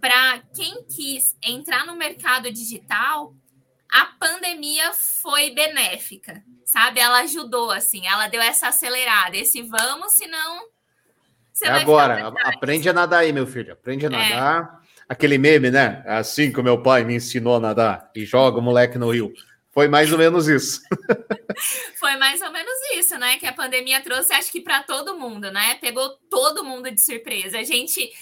para 0.00 0.40
quem 0.54 0.84
quis 0.84 1.36
entrar 1.42 1.86
no 1.86 1.96
mercado 1.96 2.50
digital, 2.52 3.34
a 3.90 4.06
pandemia 4.06 4.92
foi 4.94 5.50
benéfica, 5.50 6.42
sabe? 6.64 6.98
Ela 6.98 7.20
ajudou, 7.20 7.70
assim, 7.70 8.06
ela 8.06 8.26
deu 8.26 8.40
essa 8.40 8.68
acelerada, 8.68 9.36
esse 9.36 9.62
vamos, 9.62 10.12
senão. 10.12 10.66
Você 11.52 11.66
é 11.66 11.70
agora, 11.70 12.32
aprende 12.44 12.88
a 12.88 12.92
nadar 12.92 13.20
aí, 13.20 13.32
meu 13.32 13.46
filho, 13.46 13.74
aprende 13.74 14.06
a 14.06 14.08
é. 14.08 14.12
nadar. 14.12 14.78
É. 14.78 14.82
Aquele 15.08 15.36
meme, 15.36 15.70
né? 15.70 16.02
Assim 16.06 16.50
que 16.50 16.58
o 16.58 16.64
meu 16.64 16.82
pai 16.82 17.04
me 17.04 17.14
ensinou 17.14 17.56
a 17.56 17.60
nadar 17.60 18.10
e 18.14 18.24
joga 18.24 18.58
o 18.58 18.62
moleque 18.62 18.96
no 18.96 19.10
rio. 19.10 19.30
Foi 19.72 19.88
mais 19.88 20.12
ou 20.12 20.18
menos 20.18 20.46
isso. 20.48 20.82
Foi 21.98 22.14
mais 22.16 22.40
ou 22.42 22.52
menos 22.52 22.74
isso, 22.94 23.18
né? 23.18 23.38
Que 23.38 23.46
a 23.46 23.52
pandemia 23.52 24.02
trouxe, 24.02 24.32
acho 24.34 24.52
que 24.52 24.60
para 24.60 24.82
todo 24.82 25.18
mundo, 25.18 25.50
né? 25.50 25.76
Pegou 25.80 26.10
todo 26.28 26.64
mundo 26.64 26.90
de 26.90 27.02
surpresa. 27.02 27.58
A 27.58 27.62
gente, 27.62 28.12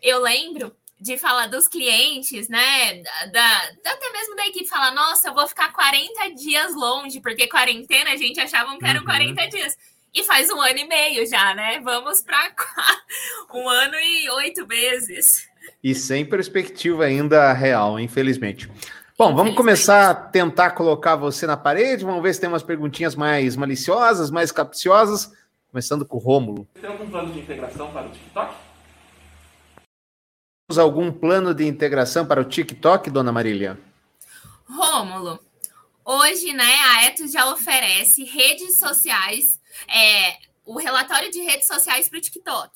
eu 0.00 0.20
lembro 0.20 0.74
de 1.00 1.18
falar 1.18 1.48
dos 1.48 1.66
clientes, 1.66 2.48
né? 2.48 3.02
Da, 3.02 3.26
da, 3.26 3.92
até 3.92 4.12
mesmo 4.12 4.36
da 4.36 4.46
equipe 4.46 4.68
falar, 4.68 4.92
nossa, 4.92 5.28
eu 5.28 5.34
vou 5.34 5.48
ficar 5.48 5.72
40 5.72 6.34
dias 6.34 6.74
longe, 6.76 7.20
porque 7.20 7.48
quarentena 7.48 8.12
a 8.12 8.16
gente 8.16 8.38
achavam 8.38 8.78
que 8.78 8.86
eram 8.86 9.00
uhum. 9.00 9.06
40 9.06 9.48
dias. 9.48 9.76
E 10.14 10.22
faz 10.24 10.50
um 10.50 10.60
ano 10.60 10.78
e 10.78 10.86
meio 10.86 11.26
já, 11.26 11.54
né? 11.54 11.80
Vamos 11.80 12.22
para 12.22 12.52
um 13.54 13.68
ano 13.68 13.94
e 13.94 14.30
oito 14.30 14.66
meses. 14.66 15.48
E 15.82 15.94
sem 15.94 16.24
perspectiva 16.24 17.04
ainda 17.04 17.52
real, 17.52 17.98
infelizmente. 17.98 18.68
Bom, 19.20 19.34
vamos 19.34 19.54
começar 19.54 20.08
a 20.08 20.14
tentar 20.14 20.70
colocar 20.70 21.14
você 21.14 21.46
na 21.46 21.54
parede. 21.54 22.06
Vamos 22.06 22.22
ver 22.22 22.32
se 22.32 22.40
tem 22.40 22.48
umas 22.48 22.62
perguntinhas 22.62 23.14
mais 23.14 23.54
maliciosas, 23.54 24.30
mais 24.30 24.50
capciosas. 24.50 25.30
Começando 25.70 26.06
com 26.06 26.16
o 26.16 26.20
Rômulo. 26.20 26.66
Tem 26.72 26.88
algum 26.88 27.06
plano 27.10 27.30
de 27.30 27.38
integração 27.38 27.92
para 27.92 28.06
o 28.06 28.10
TikTok? 28.12 28.54
Temos 30.66 30.78
algum 30.78 31.12
plano 31.12 31.54
de 31.54 31.66
integração 31.66 32.24
para 32.24 32.40
o 32.40 32.44
TikTok, 32.44 33.10
dona 33.10 33.30
Marília? 33.30 33.78
Rômulo, 34.66 35.38
hoje, 36.02 36.54
né, 36.54 36.74
a 36.86 37.04
Etos 37.04 37.30
já 37.30 37.52
oferece 37.52 38.24
redes 38.24 38.78
sociais, 38.78 39.60
é, 39.86 40.38
o 40.64 40.78
relatório 40.78 41.30
de 41.30 41.42
redes 41.42 41.66
sociais 41.66 42.08
para 42.08 42.16
o 42.16 42.22
TikTok. 42.22 42.70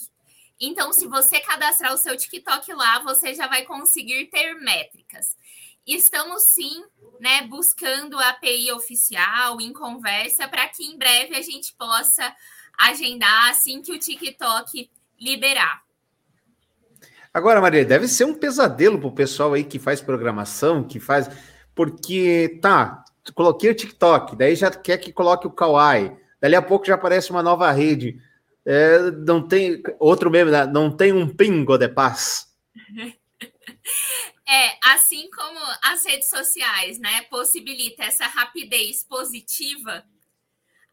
Então, 0.61 0.93
se 0.93 1.07
você 1.07 1.41
cadastrar 1.41 1.95
o 1.95 1.97
seu 1.97 2.15
TikTok 2.19 2.71
lá, 2.75 2.99
você 2.99 3.33
já 3.33 3.47
vai 3.47 3.63
conseguir 3.63 4.27
ter 4.27 4.53
métricas 4.57 5.43
estamos 5.87 6.45
sim, 6.45 6.83
né, 7.21 7.43
buscando 7.43 8.19
a 8.19 8.31
API 8.31 8.73
oficial 8.73 9.61
em 9.61 9.73
conversa 9.73 10.49
para 10.49 10.69
que 10.69 10.85
em 10.85 10.97
breve 10.97 11.37
a 11.37 11.43
gente 11.43 11.75
possa 11.75 12.35
agendar 12.79 13.51
assim 13.51 13.83
que 13.83 13.93
o 13.93 13.99
TikTok 13.99 14.91
liberar. 15.21 15.83
Agora, 17.33 17.61
Maria, 17.61 17.85
deve 17.85 18.07
ser 18.07 18.25
um 18.25 18.35
pesadelo 18.35 18.99
para 18.99 19.09
o 19.09 19.15
pessoal 19.15 19.55
aí 19.55 19.65
que 19.65 19.79
faz 19.79 20.01
programação, 20.01 20.85
que 20.85 21.01
faz. 21.01 21.29
Porque, 21.75 22.61
tá, 22.63 23.05
coloquei 23.35 23.71
o 23.71 23.75
TikTok, 23.75 24.37
daí 24.37 24.55
já 24.55 24.71
quer 24.71 24.99
que 24.99 25.13
coloque 25.13 25.47
o 25.47 25.51
Kawaii, 25.51 26.17
dali 26.41 26.55
a 26.55 26.63
pouco 26.63 26.87
já 26.87 26.95
aparece 26.95 27.31
uma 27.31 27.43
nova 27.43 27.71
rede. 27.73 28.21
É, 28.65 29.11
não 29.11 29.47
tem. 29.47 29.83
Outro 29.99 30.31
meme, 30.31 30.51
né? 30.51 30.65
não 30.65 30.91
tem 30.91 31.13
um 31.13 31.29
pingo 31.29 31.77
de 31.77 31.89
paz. 31.89 32.47
É, 34.47 34.79
assim 34.83 35.31
como 35.31 35.59
as 35.83 36.05
redes 36.05 36.29
sociais, 36.29 36.99
né, 36.99 37.23
possibilita 37.31 38.05
essa 38.05 38.27
rapidez 38.27 39.03
positiva, 39.03 40.05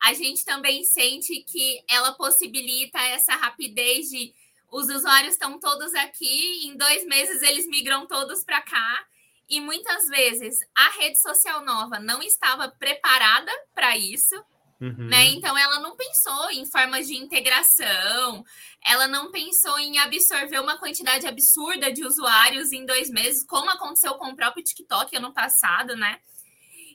a 0.01 0.13
gente 0.13 0.43
também 0.45 0.83
sente 0.83 1.43
que 1.43 1.83
ela 1.89 2.13
possibilita 2.13 2.97
essa 2.99 3.35
rapidez 3.35 4.09
de 4.09 4.33
os 4.71 4.87
usuários 4.87 5.33
estão 5.33 5.59
todos 5.59 5.93
aqui, 5.95 6.65
em 6.65 6.77
dois 6.77 7.05
meses 7.05 7.41
eles 7.41 7.67
migram 7.67 8.07
todos 8.07 8.43
para 8.43 8.61
cá, 8.61 9.05
e 9.49 9.59
muitas 9.59 10.07
vezes 10.07 10.57
a 10.73 10.89
rede 10.91 11.21
social 11.21 11.63
nova 11.65 11.99
não 11.99 12.23
estava 12.23 12.69
preparada 12.69 13.51
para 13.75 13.97
isso, 13.97 14.33
uhum. 14.81 15.07
né? 15.07 15.25
Então 15.27 15.57
ela 15.57 15.79
não 15.79 15.95
pensou 15.95 16.51
em 16.51 16.65
formas 16.65 17.07
de 17.07 17.15
integração, 17.15 18.43
ela 18.83 19.07
não 19.07 19.31
pensou 19.31 19.77
em 19.79 19.99
absorver 19.99 20.59
uma 20.59 20.77
quantidade 20.77 21.27
absurda 21.27 21.91
de 21.91 22.03
usuários 22.05 22.71
em 22.71 22.85
dois 22.85 23.09
meses, 23.09 23.45
como 23.45 23.69
aconteceu 23.69 24.15
com 24.15 24.29
o 24.29 24.35
próprio 24.35 24.63
TikTok 24.63 25.15
ano 25.15 25.31
passado, 25.33 25.95
né? 25.95 26.19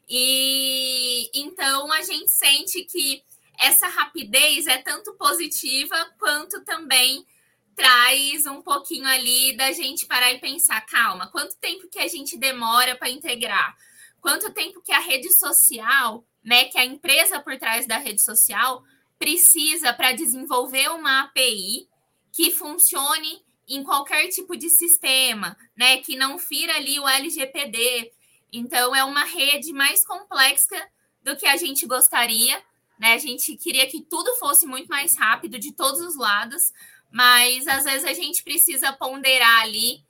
E 0.09 1.31
então 1.35 1.93
a 1.93 2.03
gente 2.03 2.31
sente 2.31 2.85
que 2.85 3.23
essa 3.59 3.89
rapidez 3.89 4.67
é 4.67 4.79
tanto 4.79 5.15
positiva 5.15 5.97
quanto 6.19 6.63
também 6.65 7.27
traz 7.75 8.47
um 8.47 8.63
pouquinho 8.63 9.07
ali 9.07 9.55
da 9.57 9.71
gente 9.73 10.07
parar 10.07 10.33
e 10.33 10.39
pensar, 10.39 10.81
calma, 10.83 11.27
quanto 11.29 11.57
tempo 11.57 11.89
que 11.89 11.99
a 11.99 12.09
gente 12.09 12.37
demora 12.39 12.97
para 12.97 13.11
integrar? 13.11 13.77
Quanto 14.21 14.53
tempo 14.53 14.81
que 14.83 14.93
a 14.93 14.99
rede 14.99 15.31
social, 15.39 16.25
né, 16.47 16.67
que 16.67 16.79
a 16.79 16.85
empresa 16.85 17.41
por 17.41 17.59
trás 17.59 17.89
da 17.89 17.99
rede 17.99 18.23
social 18.23 18.85
precisa 19.19 19.93
para 19.93 20.13
desenvolver 20.13 20.89
uma 20.93 21.23
API 21.23 21.89
que 22.33 22.53
funcione 22.53 23.45
em 23.69 23.83
qualquer 23.83 24.29
tipo 24.29 24.57
de 24.57 24.71
sistema, 24.71 25.57
né, 25.77 25.97
que 25.99 26.15
não 26.15 26.39
fira 26.39 26.77
ali 26.77 27.01
o 27.01 27.09
LGPD. 27.09 28.13
Então 28.53 28.95
é 28.95 29.03
uma 29.03 29.25
rede 29.25 29.73
mais 29.73 30.07
complexa 30.07 30.89
do 31.21 31.37
que 31.37 31.47
a 31.47 31.57
gente 31.57 31.85
gostaria, 31.85 32.63
né? 33.01 33.15
A 33.15 33.19
gente 33.19 33.57
queria 33.57 33.87
que 33.89 34.01
tudo 34.03 34.37
fosse 34.37 34.65
muito 34.65 34.87
mais 34.87 35.19
rápido 35.19 35.59
de 35.59 35.73
todos 35.73 36.01
os 36.01 36.17
lados, 36.17 36.63
mas 37.11 37.67
às 37.67 37.83
vezes 37.83 38.05
a 38.05 38.13
gente 38.13 38.45
precisa 38.45 38.93
ponderar 38.93 39.63
ali 39.63 40.05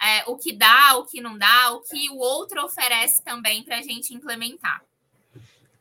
é, 0.00 0.24
o 0.26 0.36
que 0.36 0.52
dá, 0.52 0.96
o 0.96 1.04
que 1.04 1.20
não 1.20 1.36
dá, 1.36 1.72
o 1.72 1.82
que 1.82 2.08
o 2.08 2.16
outro 2.16 2.64
oferece 2.64 3.22
também 3.22 3.62
para 3.62 3.76
a 3.76 3.82
gente 3.82 4.14
implementar. 4.14 4.82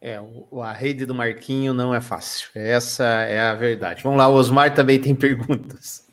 É, 0.03 0.19
a 0.63 0.73
rede 0.73 1.05
do 1.05 1.13
Marquinho 1.13 1.75
não 1.75 1.93
é 1.93 2.01
fácil. 2.01 2.49
Essa 2.55 3.03
é 3.03 3.39
a 3.39 3.53
verdade. 3.53 4.01
Vamos 4.01 4.17
lá, 4.17 4.27
o 4.27 4.33
Osmar 4.33 4.73
também 4.73 4.99
tem 4.99 5.13
perguntas. 5.15 6.09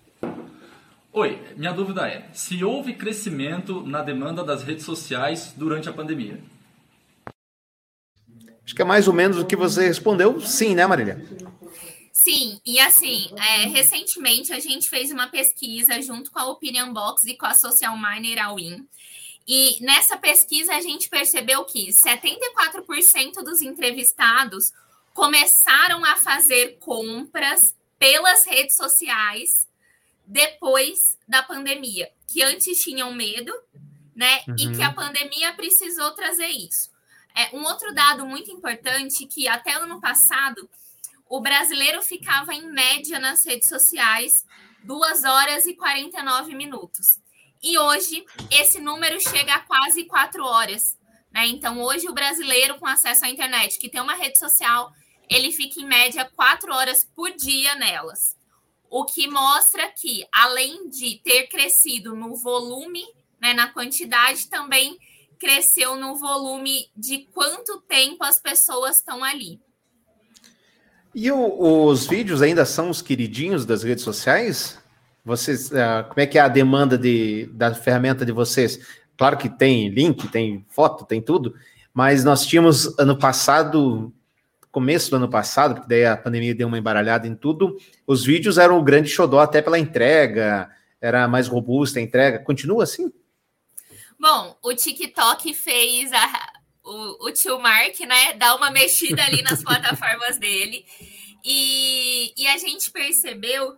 Oi, 1.10 1.42
minha 1.56 1.72
dúvida 1.72 2.06
é: 2.06 2.28
se 2.34 2.62
houve 2.62 2.92
crescimento 2.92 3.80
na 3.86 4.02
demanda 4.02 4.44
das 4.44 4.62
redes 4.62 4.84
sociais 4.84 5.54
durante 5.56 5.88
a 5.88 5.92
pandemia? 5.92 6.38
Acho 8.62 8.74
que 8.74 8.82
é 8.82 8.84
mais 8.84 9.08
ou 9.08 9.14
menos 9.14 9.38
o 9.38 9.46
que 9.46 9.56
você 9.56 9.86
respondeu. 9.86 10.38
Sim, 10.42 10.74
né, 10.74 10.86
Marília? 10.86 11.24
Sim, 12.12 12.60
e 12.66 12.78
assim, 12.78 13.30
é, 13.38 13.66
recentemente 13.68 14.52
a 14.52 14.60
gente 14.60 14.90
fez 14.90 15.10
uma 15.10 15.28
pesquisa 15.28 16.02
junto 16.02 16.30
com 16.30 16.38
a 16.38 16.50
Opinion 16.50 16.92
Box 16.92 17.24
e 17.26 17.34
com 17.34 17.46
a 17.46 17.54
Social 17.54 17.96
Miner 17.96 18.44
Awin. 18.44 18.86
E 19.48 19.82
nessa 19.82 20.18
pesquisa 20.18 20.74
a 20.74 20.80
gente 20.82 21.08
percebeu 21.08 21.64
que 21.64 21.88
74% 21.88 23.42
dos 23.42 23.62
entrevistados 23.62 24.72
começaram 25.14 26.04
a 26.04 26.16
fazer 26.16 26.78
compras 26.78 27.74
pelas 27.98 28.44
redes 28.44 28.76
sociais 28.76 29.66
depois 30.26 31.16
da 31.26 31.42
pandemia, 31.42 32.12
que 32.26 32.42
antes 32.42 32.82
tinham 32.82 33.14
medo, 33.14 33.50
né? 34.14 34.42
Uhum. 34.46 34.54
E 34.58 34.76
que 34.76 34.82
a 34.82 34.92
pandemia 34.92 35.54
precisou 35.54 36.10
trazer 36.10 36.48
isso. 36.48 36.90
É, 37.34 37.56
um 37.56 37.64
outro 37.64 37.94
dado 37.94 38.26
muito 38.26 38.50
importante 38.50 39.24
que 39.26 39.48
até 39.48 39.72
ano 39.72 39.98
passado 39.98 40.68
o 41.26 41.40
brasileiro 41.40 42.02
ficava 42.02 42.52
em 42.52 42.70
média 42.70 43.18
nas 43.18 43.46
redes 43.46 43.68
sociais 43.68 44.44
2 44.84 45.24
horas 45.24 45.66
e 45.66 45.74
49 45.74 46.54
minutos. 46.54 47.18
E 47.62 47.78
hoje 47.78 48.24
esse 48.50 48.80
número 48.80 49.20
chega 49.20 49.54
a 49.54 49.60
quase 49.60 50.04
4 50.04 50.44
horas. 50.44 50.96
Né? 51.32 51.46
Então, 51.46 51.80
hoje 51.80 52.08
o 52.08 52.14
brasileiro 52.14 52.78
com 52.78 52.86
acesso 52.86 53.24
à 53.24 53.28
internet, 53.28 53.78
que 53.78 53.88
tem 53.88 54.00
uma 54.00 54.14
rede 54.14 54.38
social, 54.38 54.92
ele 55.28 55.52
fica 55.52 55.80
em 55.80 55.86
média 55.86 56.24
4 56.36 56.72
horas 56.72 57.06
por 57.14 57.30
dia 57.32 57.74
nelas. 57.74 58.36
O 58.90 59.04
que 59.04 59.28
mostra 59.28 59.88
que, 59.88 60.26
além 60.32 60.88
de 60.88 61.20
ter 61.22 61.46
crescido 61.48 62.14
no 62.14 62.36
volume, 62.36 63.04
né, 63.40 63.52
na 63.52 63.68
quantidade, 63.68 64.48
também 64.48 64.96
cresceu 65.38 65.96
no 65.96 66.16
volume 66.16 66.90
de 66.96 67.26
quanto 67.32 67.80
tempo 67.82 68.24
as 68.24 68.40
pessoas 68.40 68.96
estão 68.96 69.22
ali. 69.22 69.60
E 71.14 71.30
o, 71.30 71.84
os 71.86 72.06
vídeos 72.06 72.42
ainda 72.42 72.64
são 72.64 72.90
os 72.90 73.02
queridinhos 73.02 73.64
das 73.66 73.82
redes 73.82 74.04
sociais? 74.04 74.77
Vocês, 75.28 75.70
uh, 75.70 76.08
como 76.08 76.20
é 76.20 76.26
que 76.26 76.38
é 76.38 76.40
a 76.40 76.48
demanda 76.48 76.96
de, 76.96 77.50
da 77.52 77.74
ferramenta 77.74 78.24
de 78.24 78.32
vocês? 78.32 78.80
Claro 79.14 79.36
que 79.36 79.50
tem 79.50 79.90
link, 79.90 80.26
tem 80.28 80.64
foto, 80.70 81.04
tem 81.04 81.20
tudo, 81.20 81.54
mas 81.92 82.24
nós 82.24 82.46
tínhamos 82.46 82.98
ano 82.98 83.18
passado, 83.18 84.10
começo 84.72 85.10
do 85.10 85.16
ano 85.16 85.28
passado, 85.28 85.74
porque 85.74 85.88
daí 85.88 86.06
a 86.06 86.16
pandemia 86.16 86.54
deu 86.54 86.66
uma 86.66 86.78
embaralhada 86.78 87.26
em 87.26 87.34
tudo, 87.34 87.76
os 88.06 88.24
vídeos 88.24 88.56
eram 88.56 88.78
o 88.78 88.82
grande 88.82 89.10
xodó 89.10 89.40
até 89.40 89.60
pela 89.60 89.78
entrega, 89.78 90.70
era 90.98 91.28
mais 91.28 91.46
robusta 91.46 91.98
a 91.98 92.02
entrega. 92.02 92.38
Continua 92.38 92.84
assim? 92.84 93.12
Bom, 94.18 94.56
o 94.62 94.72
TikTok 94.74 95.52
fez 95.52 96.10
a, 96.10 96.52
o, 96.82 97.26
o 97.26 97.32
tio 97.32 97.60
Mark, 97.60 98.00
né, 98.00 98.32
dá 98.32 98.54
uma 98.54 98.70
mexida 98.70 99.22
ali 99.24 99.42
nas 99.42 99.60
plataformas 99.62 100.38
dele. 100.38 100.86
E, 101.44 102.32
e 102.34 102.46
a 102.46 102.56
gente 102.56 102.90
percebeu 102.90 103.76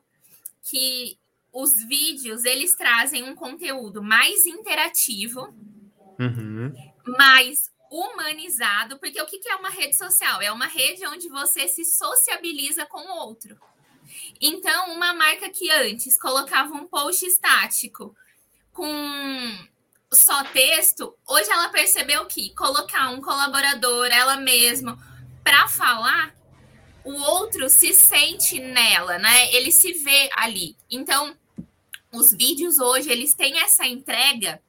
que 0.63 1.19
os 1.53 1.73
vídeos 1.87 2.45
eles 2.45 2.75
trazem 2.75 3.23
um 3.25 3.35
conteúdo 3.35 4.03
mais 4.03 4.47
interativo, 4.47 5.55
uhum. 6.19 6.73
mais 7.19 7.71
humanizado, 7.91 8.99
porque 8.99 9.21
o 9.21 9.27
que 9.27 9.49
é 9.49 9.57
uma 9.57 9.71
rede 9.71 9.97
social? 9.97 10.41
É 10.41 10.53
uma 10.53 10.67
rede 10.67 11.05
onde 11.07 11.29
você 11.29 11.67
se 11.67 11.85
sociabiliza 11.85 12.87
com 12.87 13.01
o 13.01 13.17
outro. 13.27 13.59
Então, 14.41 14.93
uma 14.93 15.13
marca 15.13 15.51
que 15.51 15.71
antes 15.71 16.19
colocava 16.19 16.73
um 16.75 16.87
post 16.87 17.27
estático 17.27 18.15
com 18.73 18.89
só 20.13 20.43
texto, 20.45 21.15
hoje 21.27 21.51
ela 21.51 21.69
percebeu 21.69 22.27
que 22.27 22.55
colocar 22.55 23.11
um 23.11 23.21
colaborador, 23.21 24.07
ela 24.07 24.37
mesma, 24.37 24.99
para 25.43 25.69
falar, 25.69 26.35
o 27.05 27.13
outro 27.13 27.69
se 27.69 27.93
sente 27.95 28.61
nela, 28.61 29.19
né? 29.19 29.55
Ele 29.55 29.71
se 29.71 29.93
vê 29.93 30.31
ali. 30.37 30.77
Então, 30.91 31.37
os 32.13 32.33
vídeos 32.33 32.79
hoje, 32.79 33.11
eles 33.11 33.35
têm 33.35 33.59
essa 33.59 33.87
entrega 33.87 34.61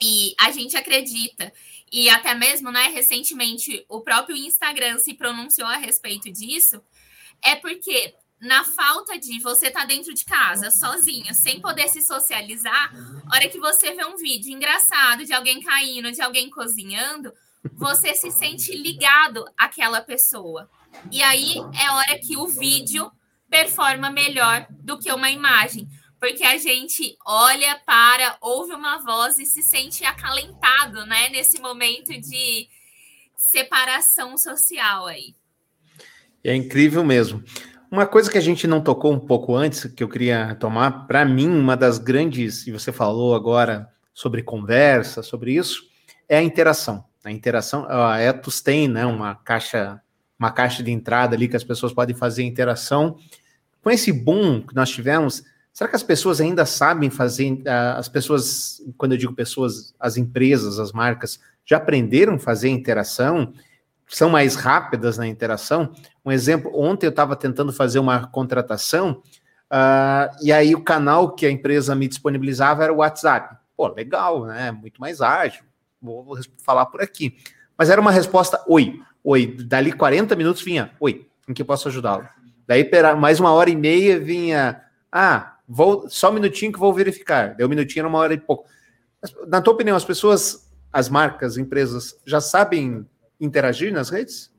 e 0.00 0.34
a 0.38 0.50
gente 0.50 0.76
acredita. 0.76 1.52
E 1.90 2.08
até 2.08 2.34
mesmo, 2.34 2.70
né, 2.70 2.88
recentemente, 2.88 3.84
o 3.88 4.00
próprio 4.00 4.36
Instagram 4.36 4.98
se 4.98 5.14
pronunciou 5.14 5.68
a 5.68 5.76
respeito 5.76 6.30
disso. 6.30 6.80
É 7.42 7.56
porque 7.56 8.14
na 8.40 8.64
falta 8.64 9.18
de 9.18 9.38
você 9.40 9.66
estar 9.66 9.80
tá 9.80 9.86
dentro 9.86 10.14
de 10.14 10.24
casa, 10.24 10.70
sozinho, 10.70 11.34
sem 11.34 11.60
poder 11.60 11.88
se 11.88 12.00
socializar, 12.00 12.92
hora 13.30 13.48
que 13.48 13.58
você 13.58 13.92
vê 13.92 14.04
um 14.04 14.16
vídeo 14.16 14.52
engraçado 14.52 15.26
de 15.26 15.32
alguém 15.32 15.60
caindo, 15.60 16.10
de 16.10 16.22
alguém 16.22 16.48
cozinhando, 16.48 17.32
você 17.74 18.14
se 18.14 18.30
sente 18.30 18.76
ligado 18.76 19.44
àquela 19.56 20.00
pessoa. 20.00 20.68
E 21.10 21.22
aí 21.22 21.56
é 21.58 21.90
hora 21.92 22.18
que 22.18 22.36
o 22.36 22.46
vídeo 22.46 23.10
performa 23.48 24.10
melhor 24.10 24.66
do 24.70 24.98
que 24.98 25.12
uma 25.12 25.30
imagem, 25.30 25.88
porque 26.18 26.44
a 26.44 26.56
gente 26.58 27.16
olha 27.26 27.80
para, 27.84 28.36
ouve 28.40 28.74
uma 28.74 28.98
voz 28.98 29.38
e 29.38 29.46
se 29.46 29.62
sente 29.62 30.04
acalentado, 30.04 31.04
né, 31.06 31.28
nesse 31.30 31.60
momento 31.60 32.12
de 32.20 32.68
separação 33.36 34.36
social 34.36 35.06
aí. 35.06 35.34
É 36.44 36.54
incrível 36.54 37.02
mesmo. 37.04 37.42
Uma 37.90 38.06
coisa 38.06 38.30
que 38.30 38.38
a 38.38 38.42
gente 38.42 38.66
não 38.66 38.80
tocou 38.80 39.12
um 39.12 39.18
pouco 39.18 39.56
antes, 39.56 39.84
que 39.84 40.04
eu 40.04 40.08
queria 40.08 40.54
tomar, 40.54 41.08
para 41.08 41.24
mim, 41.24 41.48
uma 41.48 41.76
das 41.76 41.98
grandes, 41.98 42.66
e 42.66 42.70
você 42.70 42.92
falou 42.92 43.34
agora 43.34 43.90
sobre 44.14 44.42
conversa, 44.42 45.22
sobre 45.22 45.54
isso, 45.54 45.82
é 46.28 46.38
a 46.38 46.42
interação. 46.42 47.09
A 47.24 47.30
interação, 47.30 47.86
a 47.88 48.18
Etos 48.18 48.60
tem 48.60 48.88
né, 48.88 49.04
uma 49.04 49.34
caixa, 49.34 50.00
uma 50.38 50.50
caixa 50.50 50.82
de 50.82 50.90
entrada 50.90 51.36
ali 51.36 51.48
que 51.48 51.56
as 51.56 51.64
pessoas 51.64 51.92
podem 51.92 52.14
fazer 52.14 52.42
interação. 52.42 53.16
Com 53.82 53.90
esse 53.90 54.12
boom 54.12 54.62
que 54.62 54.74
nós 54.74 54.90
tivemos, 54.90 55.42
Será 55.72 55.88
que 55.88 55.96
as 55.96 56.02
pessoas 56.02 56.40
ainda 56.40 56.66
sabem 56.66 57.10
fazer? 57.10 57.62
As 57.96 58.08
pessoas, 58.08 58.82
quando 58.98 59.12
eu 59.12 59.18
digo 59.18 59.32
pessoas, 59.32 59.94
as 59.98 60.16
empresas, 60.16 60.78
as 60.78 60.92
marcas, 60.92 61.40
já 61.64 61.76
aprenderam 61.76 62.34
a 62.34 62.38
fazer 62.38 62.68
interação? 62.68 63.52
São 64.06 64.28
mais 64.28 64.56
rápidas 64.56 65.16
na 65.16 65.26
interação? 65.26 65.92
Um 66.24 66.32
exemplo, 66.32 66.72
ontem 66.74 67.06
eu 67.06 67.10
estava 67.10 67.36
tentando 67.36 67.72
fazer 67.72 68.00
uma 68.00 68.26
contratação 68.26 69.22
uh, 69.72 70.28
e 70.42 70.52
aí 70.52 70.74
o 70.74 70.82
canal 70.82 71.34
que 71.34 71.46
a 71.46 71.50
empresa 71.50 71.94
me 71.94 72.08
disponibilizava 72.08 72.82
era 72.82 72.92
o 72.92 72.96
WhatsApp. 72.96 73.56
Pô, 73.76 73.86
legal, 73.86 74.44
né? 74.46 74.72
Muito 74.72 75.00
mais 75.00 75.20
ágil. 75.20 75.62
Vou, 76.00 76.38
falar 76.62 76.86
por 76.86 77.02
aqui. 77.02 77.36
Mas 77.76 77.90
era 77.90 78.00
uma 78.00 78.10
resposta: 78.10 78.62
oi, 78.66 79.00
oi. 79.22 79.46
Dali 79.46 79.92
40 79.92 80.34
minutos 80.36 80.62
vinha: 80.62 80.92
oi, 81.00 81.26
em 81.48 81.54
que 81.54 81.64
posso 81.64 81.88
ajudá-lo? 81.88 82.28
Daí, 82.66 82.88
mais 83.18 83.40
uma 83.40 83.52
hora 83.52 83.70
e 83.70 83.76
meia 83.76 84.18
vinha: 84.18 84.84
ah, 85.10 85.58
vou 85.68 86.08
só 86.08 86.30
um 86.30 86.34
minutinho 86.34 86.72
que 86.72 86.78
vou 86.78 86.92
verificar. 86.92 87.54
Deu 87.54 87.66
um 87.66 87.70
minutinho, 87.70 88.02
era 88.02 88.08
uma 88.08 88.18
hora 88.18 88.34
e 88.34 88.38
pouco. 88.38 88.68
Na 89.46 89.60
tua 89.60 89.74
opinião, 89.74 89.96
as 89.96 90.04
pessoas, 90.04 90.70
as 90.92 91.08
marcas, 91.08 91.58
empresas, 91.58 92.18
já 92.24 92.40
sabem 92.40 93.06
interagir 93.40 93.92
nas 93.92 94.10
redes? 94.10 94.50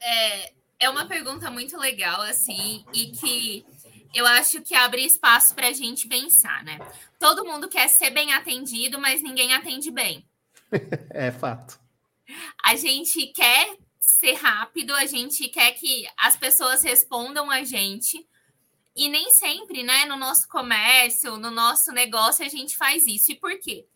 É, 0.00 0.52
é 0.80 0.90
uma 0.90 1.06
pergunta 1.06 1.50
muito 1.50 1.76
legal, 1.76 2.20
assim, 2.22 2.84
e 2.94 3.06
que 3.06 3.66
eu 4.14 4.26
acho 4.26 4.62
que 4.62 4.74
abre 4.74 5.04
espaço 5.04 5.54
para 5.54 5.68
a 5.68 5.72
gente 5.72 6.08
pensar, 6.08 6.64
né? 6.64 6.78
Todo 7.18 7.44
mundo 7.44 7.68
quer 7.68 7.88
ser 7.88 8.10
bem 8.10 8.32
atendido, 8.32 8.98
mas 8.98 9.22
ninguém 9.22 9.54
atende 9.54 9.90
bem. 9.90 10.26
é 11.10 11.30
fato. 11.30 11.78
A 12.62 12.76
gente 12.76 13.26
quer 13.28 13.76
ser 13.98 14.34
rápido, 14.34 14.94
a 14.94 15.06
gente 15.06 15.48
quer 15.48 15.72
que 15.72 16.08
as 16.16 16.36
pessoas 16.36 16.82
respondam 16.82 17.50
a 17.50 17.62
gente, 17.64 18.26
e 18.98 19.08
nem 19.08 19.30
sempre, 19.30 19.84
né, 19.84 20.06
no 20.06 20.16
nosso 20.16 20.48
comércio, 20.48 21.36
no 21.36 21.50
nosso 21.50 21.92
negócio, 21.92 22.44
a 22.44 22.48
gente 22.48 22.76
faz 22.76 23.06
isso. 23.06 23.30
E 23.30 23.36
por 23.36 23.56
quê? 23.60 23.86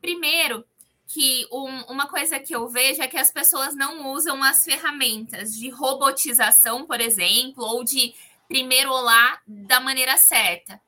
Primeiro, 0.00 0.64
que 1.06 1.46
um, 1.52 1.82
uma 1.92 2.08
coisa 2.08 2.38
que 2.40 2.54
eu 2.54 2.68
vejo 2.68 3.02
é 3.02 3.06
que 3.06 3.16
as 3.16 3.30
pessoas 3.30 3.76
não 3.76 4.12
usam 4.12 4.42
as 4.42 4.64
ferramentas 4.64 5.56
de 5.56 5.68
robotização, 5.68 6.86
por 6.86 7.00
exemplo, 7.00 7.64
ou 7.64 7.84
de 7.84 8.14
primeiro 8.50 8.90
olá 8.90 9.40
da 9.46 9.78
maneira 9.78 10.18
certa. 10.18 10.82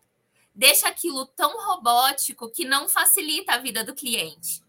Deixa 0.53 0.88
aquilo 0.88 1.25
tão 1.27 1.57
robótico 1.66 2.51
que 2.51 2.64
não 2.64 2.88
facilita 2.88 3.53
a 3.53 3.59
vida 3.59 3.85
do 3.85 3.94
cliente. 3.94 4.62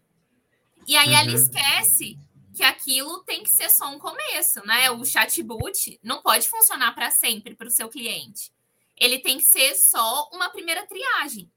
E 0.86 0.96
aí 0.96 1.08
uhum. 1.08 1.18
ela 1.18 1.32
esquece 1.32 2.16
que 2.54 2.62
aquilo 2.62 3.24
tem 3.24 3.42
que 3.42 3.50
ser 3.50 3.68
só 3.68 3.90
um 3.90 3.98
começo, 3.98 4.64
né? 4.64 4.90
O 4.92 5.04
chatbot 5.04 5.98
não 6.02 6.22
pode 6.22 6.48
funcionar 6.48 6.94
para 6.94 7.10
sempre 7.10 7.56
para 7.56 7.66
o 7.66 7.70
seu 7.70 7.88
cliente 7.88 8.54
ele 8.96 9.18
tem 9.18 9.38
que 9.38 9.44
ser 9.44 9.74
só 9.74 10.28
uma 10.32 10.48
primeira 10.50 10.86
triagem 10.86 11.50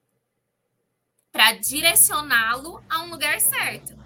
para 1.32 1.54
direcioná-lo 1.54 2.84
a 2.90 3.04
um 3.04 3.12
lugar 3.12 3.40
certo. 3.40 3.98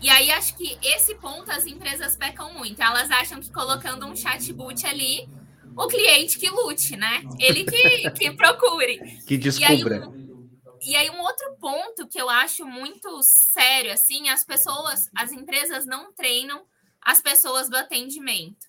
E 0.00 0.10
aí 0.10 0.30
acho 0.30 0.54
que 0.56 0.78
esse 0.82 1.14
ponto 1.14 1.50
as 1.50 1.64
empresas 1.64 2.16
pecam 2.16 2.52
muito. 2.52 2.82
Elas 2.82 3.10
acham 3.10 3.40
que 3.40 3.50
colocando 3.50 4.04
um 4.06 4.14
chatbot 4.14 4.86
ali, 4.86 5.28
o 5.76 5.86
cliente 5.88 6.38
que 6.38 6.48
lute, 6.48 6.96
né? 6.96 7.22
Ele 7.38 7.64
que, 7.64 8.10
que 8.10 8.30
procure. 8.32 8.98
Que 9.26 9.36
descubra. 9.36 9.96
E 9.96 10.00
aí, 10.00 10.08
um, 10.08 10.78
e 10.82 10.96
aí 10.96 11.10
um 11.10 11.20
outro 11.20 11.56
ponto 11.60 12.06
que 12.06 12.20
eu 12.20 12.28
acho 12.28 12.64
muito 12.64 13.20
sério, 13.52 13.92
assim, 13.92 14.28
as 14.28 14.44
pessoas, 14.44 15.10
as 15.14 15.32
empresas 15.32 15.86
não 15.86 16.12
treinam 16.12 16.64
as 17.00 17.20
pessoas 17.20 17.68
do 17.68 17.76
atendimento. 17.76 18.66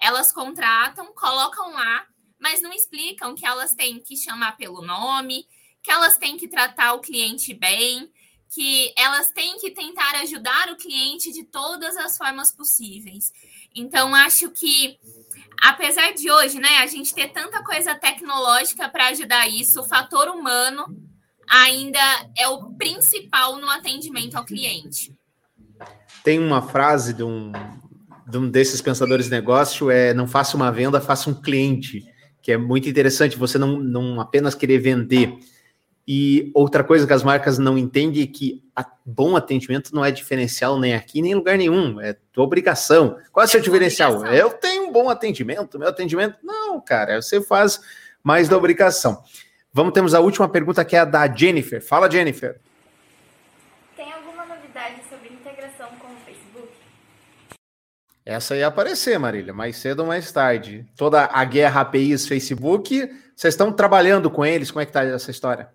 Elas 0.00 0.32
contratam, 0.32 1.12
colocam 1.14 1.72
lá 1.74 2.06
mas 2.40 2.62
não 2.62 2.72
explicam 2.72 3.34
que 3.34 3.44
elas 3.44 3.74
têm 3.74 4.00
que 4.00 4.16
chamar 4.16 4.56
pelo 4.56 4.80
nome, 4.80 5.46
que 5.82 5.90
elas 5.90 6.16
têm 6.16 6.38
que 6.38 6.48
tratar 6.48 6.94
o 6.94 7.00
cliente 7.00 7.52
bem, 7.52 8.10
que 8.48 8.92
elas 8.96 9.30
têm 9.30 9.58
que 9.58 9.70
tentar 9.70 10.16
ajudar 10.22 10.70
o 10.70 10.76
cliente 10.76 11.30
de 11.32 11.44
todas 11.44 11.96
as 11.98 12.16
formas 12.16 12.50
possíveis. 12.50 13.30
Então, 13.74 14.14
acho 14.14 14.50
que, 14.50 14.98
apesar 15.60 16.12
de 16.12 16.30
hoje, 16.30 16.58
né, 16.58 16.78
a 16.80 16.86
gente 16.86 17.14
ter 17.14 17.28
tanta 17.28 17.62
coisa 17.62 17.94
tecnológica 17.94 18.88
para 18.88 19.08
ajudar 19.08 19.48
isso, 19.48 19.80
o 19.80 19.84
fator 19.84 20.28
humano 20.28 20.84
ainda 21.48 21.98
é 22.36 22.48
o 22.48 22.72
principal 22.74 23.58
no 23.58 23.68
atendimento 23.68 24.36
ao 24.36 24.44
cliente. 24.44 25.14
Tem 26.22 26.38
uma 26.38 26.62
frase 26.62 27.12
de 27.12 27.22
um, 27.22 27.52
de 28.26 28.38
um 28.38 28.48
desses 28.48 28.80
pensadores 28.80 29.26
de 29.26 29.32
negócio, 29.32 29.90
é 29.90 30.14
não 30.14 30.28
faça 30.28 30.56
uma 30.56 30.70
venda, 30.70 31.00
faça 31.00 31.28
um 31.28 31.34
cliente 31.34 32.04
que 32.42 32.52
é 32.52 32.56
muito 32.56 32.88
interessante 32.88 33.36
você 33.36 33.58
não, 33.58 33.78
não 33.78 34.20
apenas 34.20 34.54
querer 34.54 34.78
vender. 34.78 35.34
E 36.06 36.50
outra 36.54 36.82
coisa 36.82 37.06
que 37.06 37.12
as 37.12 37.22
marcas 37.22 37.58
não 37.58 37.78
entendem 37.78 38.22
é 38.22 38.26
que 38.26 38.64
a, 38.74 38.84
bom 39.04 39.36
atendimento 39.36 39.94
não 39.94 40.04
é 40.04 40.10
diferencial 40.10 40.78
nem 40.78 40.94
aqui, 40.94 41.22
nem 41.22 41.32
em 41.32 41.34
lugar 41.34 41.56
nenhum. 41.56 42.00
É 42.00 42.16
tua 42.32 42.44
obrigação. 42.44 43.16
Qual 43.32 43.42
é 43.42 43.46
o 43.46 43.50
seu 43.50 43.60
diferencial? 43.60 44.16
Obrigação. 44.16 44.38
Eu 44.38 44.50
tenho 44.50 44.88
um 44.88 44.92
bom 44.92 45.08
atendimento, 45.08 45.78
meu 45.78 45.88
atendimento. 45.88 46.36
Não, 46.42 46.80
cara, 46.80 47.20
você 47.20 47.40
faz 47.40 47.80
mais 48.22 48.48
da 48.48 48.56
obrigação. 48.56 49.22
Vamos, 49.72 49.92
temos 49.92 50.14
a 50.14 50.20
última 50.20 50.48
pergunta 50.48 50.84
que 50.84 50.96
é 50.96 51.00
a 51.00 51.04
da 51.04 51.32
Jennifer. 51.32 51.80
Fala, 51.80 52.10
Jennifer. 52.10 52.60
Essa 58.24 58.54
ia 58.54 58.66
aparecer, 58.68 59.18
Marília, 59.18 59.52
mais 59.52 59.76
cedo 59.76 60.00
ou 60.00 60.06
mais 60.06 60.30
tarde. 60.30 60.86
Toda 60.96 61.24
a 61.24 61.44
guerra 61.44 61.80
APIs 61.80 62.28
Facebook, 62.28 63.10
vocês 63.34 63.54
estão 63.54 63.72
trabalhando 63.72 64.30
com 64.30 64.44
eles? 64.44 64.70
Como 64.70 64.80
é 64.80 64.86
que 64.86 64.92
tá 64.92 65.02
essa 65.02 65.30
história? 65.30 65.68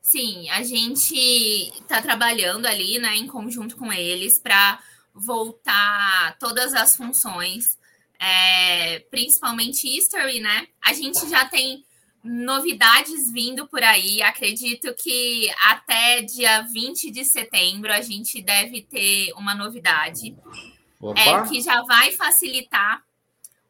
Sim, 0.00 0.48
a 0.50 0.62
gente 0.62 1.14
está 1.14 2.00
trabalhando 2.00 2.66
ali, 2.66 2.98
né, 2.98 3.16
em 3.16 3.26
conjunto 3.26 3.76
com 3.76 3.92
eles 3.92 4.38
para 4.38 4.80
voltar 5.14 6.36
todas 6.38 6.72
as 6.74 6.96
funções, 6.96 7.76
é, 8.18 9.00
principalmente 9.10 9.86
History, 9.86 10.40
né? 10.40 10.68
A 10.80 10.92
gente 10.92 11.28
já 11.28 11.44
tem 11.44 11.84
novidades 12.22 13.30
vindo 13.30 13.66
por 13.66 13.82
aí. 13.82 14.22
Acredito 14.22 14.94
que 14.94 15.50
até 15.60 16.22
dia 16.22 16.62
20 16.62 17.10
de 17.10 17.24
setembro 17.24 17.92
a 17.92 18.00
gente 18.00 18.42
deve 18.42 18.82
ter 18.82 19.32
uma 19.34 19.54
novidade 19.54 20.36
é, 21.16 21.48
que 21.48 21.60
já 21.60 21.82
vai 21.82 22.12
facilitar 22.12 23.02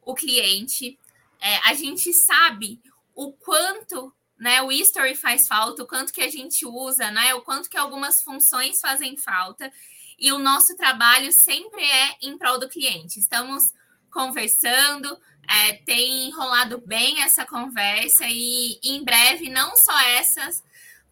o 0.03 0.15
cliente. 0.15 0.97
É, 1.39 1.57
a 1.69 1.73
gente 1.73 2.11
sabe 2.13 2.79
o 3.15 3.31
quanto 3.31 4.13
né, 4.39 4.61
o 4.61 4.71
history 4.71 5.15
faz 5.15 5.47
falta, 5.47 5.83
o 5.83 5.87
quanto 5.87 6.13
que 6.13 6.21
a 6.21 6.29
gente 6.29 6.65
usa, 6.65 7.11
né, 7.11 7.33
o 7.33 7.41
quanto 7.41 7.69
que 7.69 7.77
algumas 7.77 8.21
funções 8.21 8.79
fazem 8.79 9.17
falta. 9.17 9.71
E 10.17 10.31
o 10.31 10.39
nosso 10.39 10.75
trabalho 10.75 11.31
sempre 11.31 11.83
é 11.83 12.17
em 12.21 12.37
prol 12.37 12.59
do 12.59 12.69
cliente. 12.69 13.19
Estamos 13.19 13.73
conversando, 14.11 15.17
é, 15.47 15.73
tem 15.85 16.31
rolado 16.31 16.81
bem 16.85 17.21
essa 17.21 17.45
conversa 17.45 18.25
e 18.27 18.79
em 18.83 19.03
breve 19.03 19.49
não 19.49 19.75
só 19.77 19.99
essas, 20.01 20.63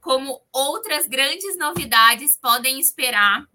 como 0.02 0.42
outras 0.52 1.08
grandes 1.08 1.58
novidades 1.58 2.38
podem 2.38 2.80
esperar 2.80 3.46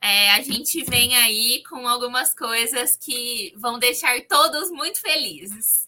é, 0.00 0.30
a 0.32 0.40
gente 0.40 0.84
vem 0.84 1.16
aí 1.16 1.62
com 1.68 1.88
algumas 1.88 2.34
coisas 2.34 2.96
que 2.96 3.52
vão 3.56 3.78
deixar 3.78 4.20
todos 4.28 4.70
muito 4.70 5.00
felizes. 5.00 5.85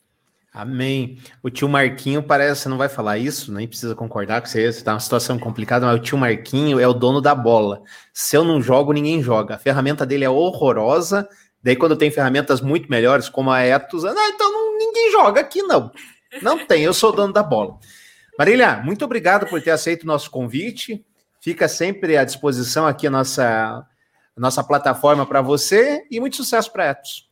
Amém. 0.53 1.19
O 1.43 1.51
tio 1.51 1.69
Marquinho 1.69 2.23
parece, 2.23 2.69
não 2.69 2.79
vai 2.79 2.89
falar 2.89 3.19
isso, 3.19 3.53
nem 3.53 3.69
precisa 3.69 3.95
concordar 3.95 4.41
com 4.41 4.47
você, 4.47 4.65
está 4.65 4.93
numa 4.93 5.01
situação 5.01 5.39
complicada, 5.39 5.87
mas 5.87 5.97
o 5.97 6.03
tio 6.03 6.19
Marquinho 6.19 6.81
é 6.81 6.89
o 6.89 6.95
dono 6.95 7.21
da 7.21 7.35
bola. 7.35 7.83
Se 8.13 8.37
eu 8.37 8.45
não 8.45 8.61
jogo, 8.61 8.93
ninguém 8.93 9.23
joga. 9.23 9.55
A 9.55 9.59
ferramenta 9.59 10.07
dele 10.07 10.25
é 10.25 10.31
horrorosa. 10.31 11.29
Daí, 11.63 11.77
quando 11.77 11.97
tem 11.97 12.11
ferramentas 12.11 12.61
muito 12.61 12.91
melhores, 12.91 13.29
como 13.29 13.51
a 13.51 13.61
Etos, 13.61 14.05
ah, 14.05 14.15
então 14.29 14.51
não, 14.51 14.79
ninguém 14.79 15.13
joga 15.13 15.41
aqui, 15.41 15.63
não. 15.63 15.93
Não 16.43 16.67
tem, 16.67 16.83
eu 16.83 16.95
sou 16.95 17.13
dono 17.13 17.33
da 17.33 17.43
bola. 17.43 17.79
Marília, 18.39 18.77
muito 18.85 19.05
obrigado 19.05 19.47
por 19.47 19.61
ter 19.61 19.71
aceito 19.71 20.05
o 20.05 20.07
nosso 20.07 20.31
convite. 20.31 21.05
Fica 21.41 21.69
sempre 21.69 22.17
à 22.17 22.25
disposição 22.25 22.87
aqui 22.87 23.07
a 23.07 23.11
nossa 23.11 23.87
nossa 24.37 24.63
plataforma 24.63 25.27
para 25.27 25.43
você 25.43 26.07
e 26.11 26.21
muito 26.21 26.37
sucesso 26.37 26.73
para 26.73 26.87
Etos. 26.87 27.29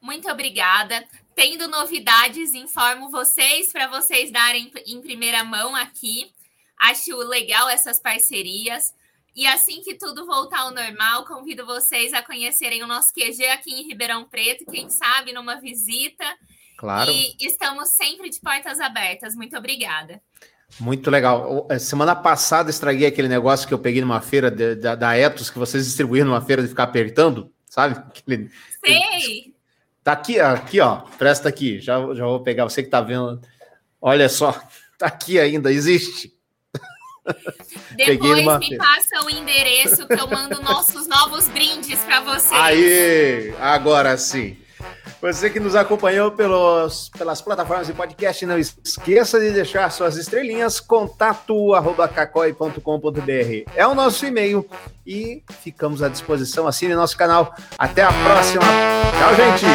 Muito 0.00 0.30
obrigada. 0.30 1.04
Tendo 1.34 1.68
novidades, 1.68 2.54
informo 2.54 3.10
vocês 3.10 3.72
para 3.72 3.86
vocês 3.88 4.30
darem 4.30 4.70
em 4.86 5.00
primeira 5.00 5.42
mão 5.44 5.74
aqui. 5.74 6.32
Acho 6.78 7.16
legal 7.18 7.68
essas 7.68 8.00
parcerias. 8.00 8.92
E 9.34 9.46
assim 9.46 9.80
que 9.82 9.94
tudo 9.94 10.26
voltar 10.26 10.60
ao 10.60 10.74
normal, 10.74 11.24
convido 11.24 11.64
vocês 11.64 12.12
a 12.12 12.22
conhecerem 12.22 12.82
o 12.82 12.86
nosso 12.86 13.12
QG 13.14 13.46
aqui 13.46 13.72
em 13.72 13.86
Ribeirão 13.86 14.24
Preto, 14.24 14.64
quem 14.70 14.90
sabe 14.90 15.32
numa 15.32 15.60
visita. 15.60 16.24
Claro. 16.76 17.10
E 17.10 17.36
estamos 17.40 17.90
sempre 17.90 18.28
de 18.28 18.40
portas 18.40 18.80
abertas. 18.80 19.34
Muito 19.36 19.56
obrigada. 19.56 20.20
Muito 20.78 21.10
legal. 21.10 21.66
Eh, 21.70 21.78
semana 21.78 22.14
passada 22.14 22.70
estraguei 22.70 23.06
aquele 23.06 23.28
negócio 23.28 23.66
que 23.66 23.74
eu 23.74 23.78
peguei 23.78 24.00
numa 24.00 24.20
feira 24.20 24.50
de, 24.50 24.76
da, 24.76 24.94
da 24.94 25.16
Etos, 25.16 25.50
que 25.50 25.58
vocês 25.58 25.84
distribuíram 25.84 26.28
numa 26.28 26.40
feira 26.40 26.62
de 26.62 26.68
ficar 26.68 26.84
apertando, 26.84 27.52
sabe? 27.66 27.96
Aquele, 27.98 28.50
Sei! 28.84 29.54
Tá 30.02 30.12
aqui, 30.12 30.40
aqui, 30.40 30.80
ó. 30.80 30.96
Presta 31.18 31.48
aqui. 31.48 31.78
Já, 31.80 31.96
já 32.14 32.24
vou 32.24 32.40
pegar. 32.40 32.64
Você 32.64 32.82
que 32.82 32.88
tá 32.88 33.00
vendo. 33.00 33.40
Olha 34.00 34.28
só. 34.28 34.58
Tá 35.00 35.06
aqui 35.06 35.40
ainda, 35.40 35.72
existe. 35.72 36.30
Depois 37.96 38.58
me 38.58 38.76
passa 38.76 39.24
o 39.24 39.30
endereço 39.30 40.06
que 40.06 40.20
eu 40.20 40.28
mando 40.28 40.60
nossos 40.60 41.06
novos 41.06 41.48
brindes 41.48 41.98
para 42.00 42.20
vocês. 42.20 42.52
Aí, 42.52 43.54
agora 43.58 44.18
sim. 44.18 44.58
Você 45.20 45.50
que 45.50 45.60
nos 45.60 45.76
acompanhou 45.76 46.30
pelos, 46.30 47.10
pelas 47.10 47.42
plataformas 47.42 47.86
de 47.86 47.92
podcast, 47.92 48.46
não 48.46 48.58
esqueça 48.58 49.38
de 49.38 49.50
deixar 49.50 49.90
suas 49.90 50.16
estrelinhas, 50.16 50.80
contato 50.80 51.74
arroba 51.74 52.10
é 53.76 53.86
o 53.86 53.94
nosso 53.94 54.24
e-mail 54.24 54.66
e 55.06 55.42
ficamos 55.62 56.02
à 56.02 56.08
disposição. 56.08 56.66
Assine 56.66 56.94
nosso 56.94 57.18
canal. 57.18 57.54
Até 57.78 58.02
a 58.02 58.12
próxima. 58.12 58.64
Tchau, 59.18 59.34
gente! 59.36 59.66